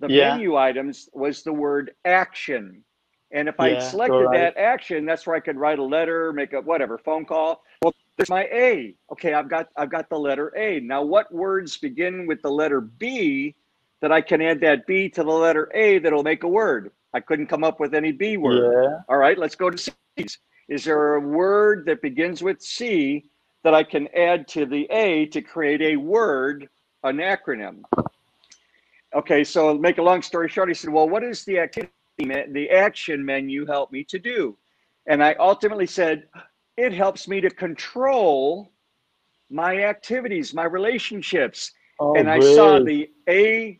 [0.00, 0.30] the Yeah.
[0.30, 2.82] menu items was the word action.
[3.30, 4.54] And if I selected alright.
[4.54, 7.62] that action, that's where I could write a letter, make a whatever phone call.
[7.82, 8.94] Well, there's my A.
[9.12, 10.80] Okay, I've got I've got the letter A.
[10.80, 13.54] Now, what words begin with the letter B
[14.00, 16.90] that I can add that B to the letter A that'll make a word?
[17.12, 18.62] I couldn't come up with any B word.
[18.82, 19.00] Yeah.
[19.10, 20.38] All right, let's go to C's.
[20.70, 23.28] Is there a word that begins with C
[23.66, 26.68] that I can add to the A to create a word,
[27.02, 27.82] an acronym?
[29.12, 32.70] Okay, so make a long story short, he said, "Well, what is the activity, the
[32.70, 34.56] action menu help me to do?"
[35.08, 36.28] And I ultimately said,
[36.76, 38.70] "It helps me to control
[39.50, 43.78] my activities, my relationships." Oh, and I saw the A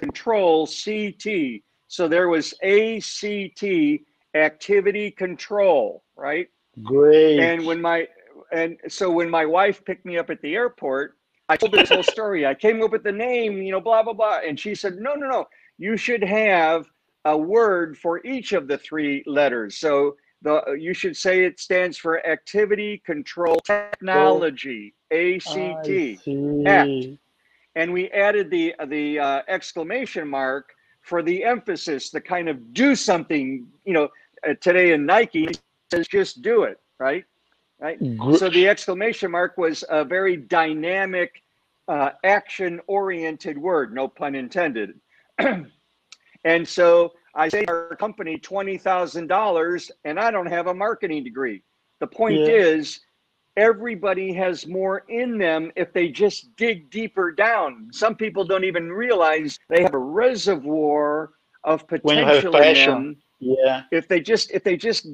[0.00, 1.62] control CT.
[1.88, 3.64] So there was ACT
[4.34, 6.48] activity control, right?
[6.82, 7.38] Great.
[7.38, 8.08] And when my
[8.52, 11.16] and so when my wife picked me up at the airport,
[11.48, 12.46] I told this whole story.
[12.46, 15.14] I came up with the name, you know, blah blah blah, and she said, "No,
[15.14, 15.48] no, no.
[15.78, 16.86] You should have
[17.24, 19.76] a word for each of the three letters.
[19.76, 25.88] So the you should say it stands for Activity Control Technology, ACT."
[26.66, 27.18] Act.
[27.76, 30.72] and we added the the uh, exclamation mark
[31.02, 33.66] for the emphasis, the kind of do something.
[33.84, 34.08] You know,
[34.48, 35.48] uh, today in Nike
[35.92, 37.24] says just do it, right?
[37.78, 37.98] Right.
[38.16, 41.42] Gr- So the exclamation mark was a very dynamic,
[41.88, 44.98] uh, action-oriented word, no pun intended.
[46.44, 51.22] and so I say our company twenty thousand dollars, and I don't have a marketing
[51.24, 51.62] degree.
[52.00, 52.54] The point Yeah.
[52.54, 53.00] is,
[53.56, 57.88] everybody has more in them if they just dig deeper down.
[57.92, 61.32] Some people don't even realize they have a reservoir
[61.64, 63.82] of When you have potential in them yeah.
[63.90, 65.06] if they just if they just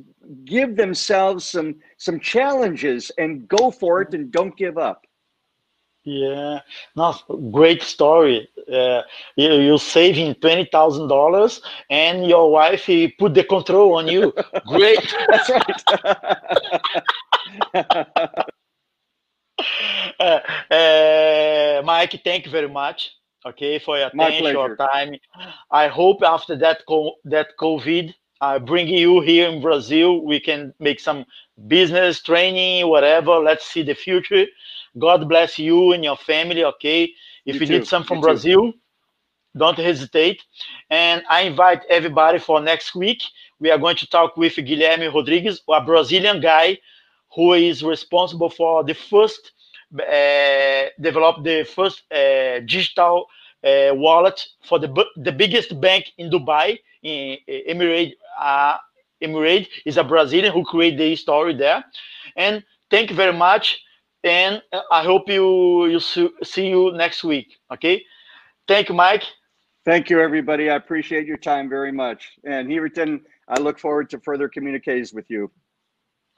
[0.45, 5.07] give themselves some some challenges and go for it and don't give up
[6.05, 6.61] Yeah,
[6.97, 7.15] no,
[7.53, 8.49] great story.
[8.73, 9.03] Uh,
[9.37, 11.61] you, you're saving twenty thousand dollars,
[11.91, 14.33] and your wife he put the control on you.
[14.67, 15.15] Great.
[15.29, 15.81] that's right
[20.21, 23.13] uh, uh, Mike, thank you very much.
[23.47, 24.79] Okay, for your My attention, your pleasure.
[24.79, 25.15] time.
[25.71, 30.25] I hope after that co- that COVID, I bring you here in Brazil.
[30.25, 31.25] We can make some
[31.67, 33.39] business training, whatever.
[33.39, 34.47] Let's see the future.
[34.99, 36.65] God bless you and your family.
[36.65, 37.13] Okay,
[37.47, 38.21] if You need some from You too.
[38.21, 38.73] Brazil,
[39.57, 40.43] don't hesitate.
[40.91, 43.23] And I invite everybody for next week.
[43.61, 46.79] We are going to talk with Guilherme Rodrigues, a Brazilian guy
[47.35, 49.53] who is responsible for the first
[50.01, 53.27] uh, develop the first uh, digital
[53.65, 58.13] uh, wallet for the the biggest bank in Dubai, in Emirate.
[58.41, 58.77] Uh,
[59.23, 61.85] Emirate is a Brazilian who created the story there.
[62.37, 63.81] And thank you very much.
[64.25, 67.49] And I hope you you see you next week.
[67.73, 68.05] Okay.
[68.69, 69.25] Thank you, Mike.
[69.85, 74.19] thank you everybody i appreciate your time very much and Heverton, i look forward to
[74.21, 75.51] further communiques with you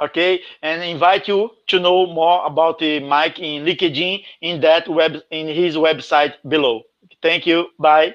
[0.01, 5.47] okay and invite you to know more about mike in linkedin in that web in
[5.49, 6.83] his website below.
[7.23, 7.69] Thank you.
[7.79, 8.15] Bye.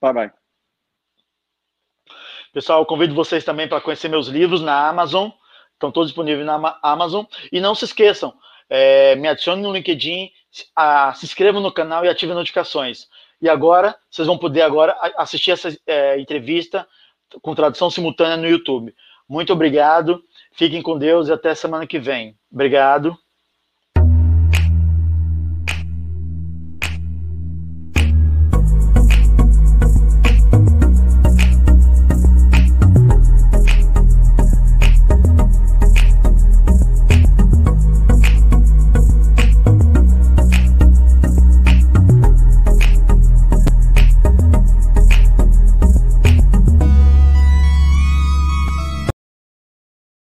[0.00, 0.30] Bye bye
[2.52, 5.30] pessoal convido vocês também para conhecer meus livros na amazon.
[5.72, 7.24] Estão todos disponíveis na Ama- amazon.
[7.50, 8.32] E não se esqueçam
[8.70, 13.08] é, me adicione no linkedin se- ah, se inscrevam no canal e ativem notificações.
[13.42, 16.88] E agora vocês vão poder agora a- assistir essa é, entrevista
[17.42, 18.94] com tradução simultânea no youtube.
[19.28, 20.22] Muito obrigado
[20.54, 22.36] fiquem com deus e até semana que vem.
[22.50, 23.16] Obrigado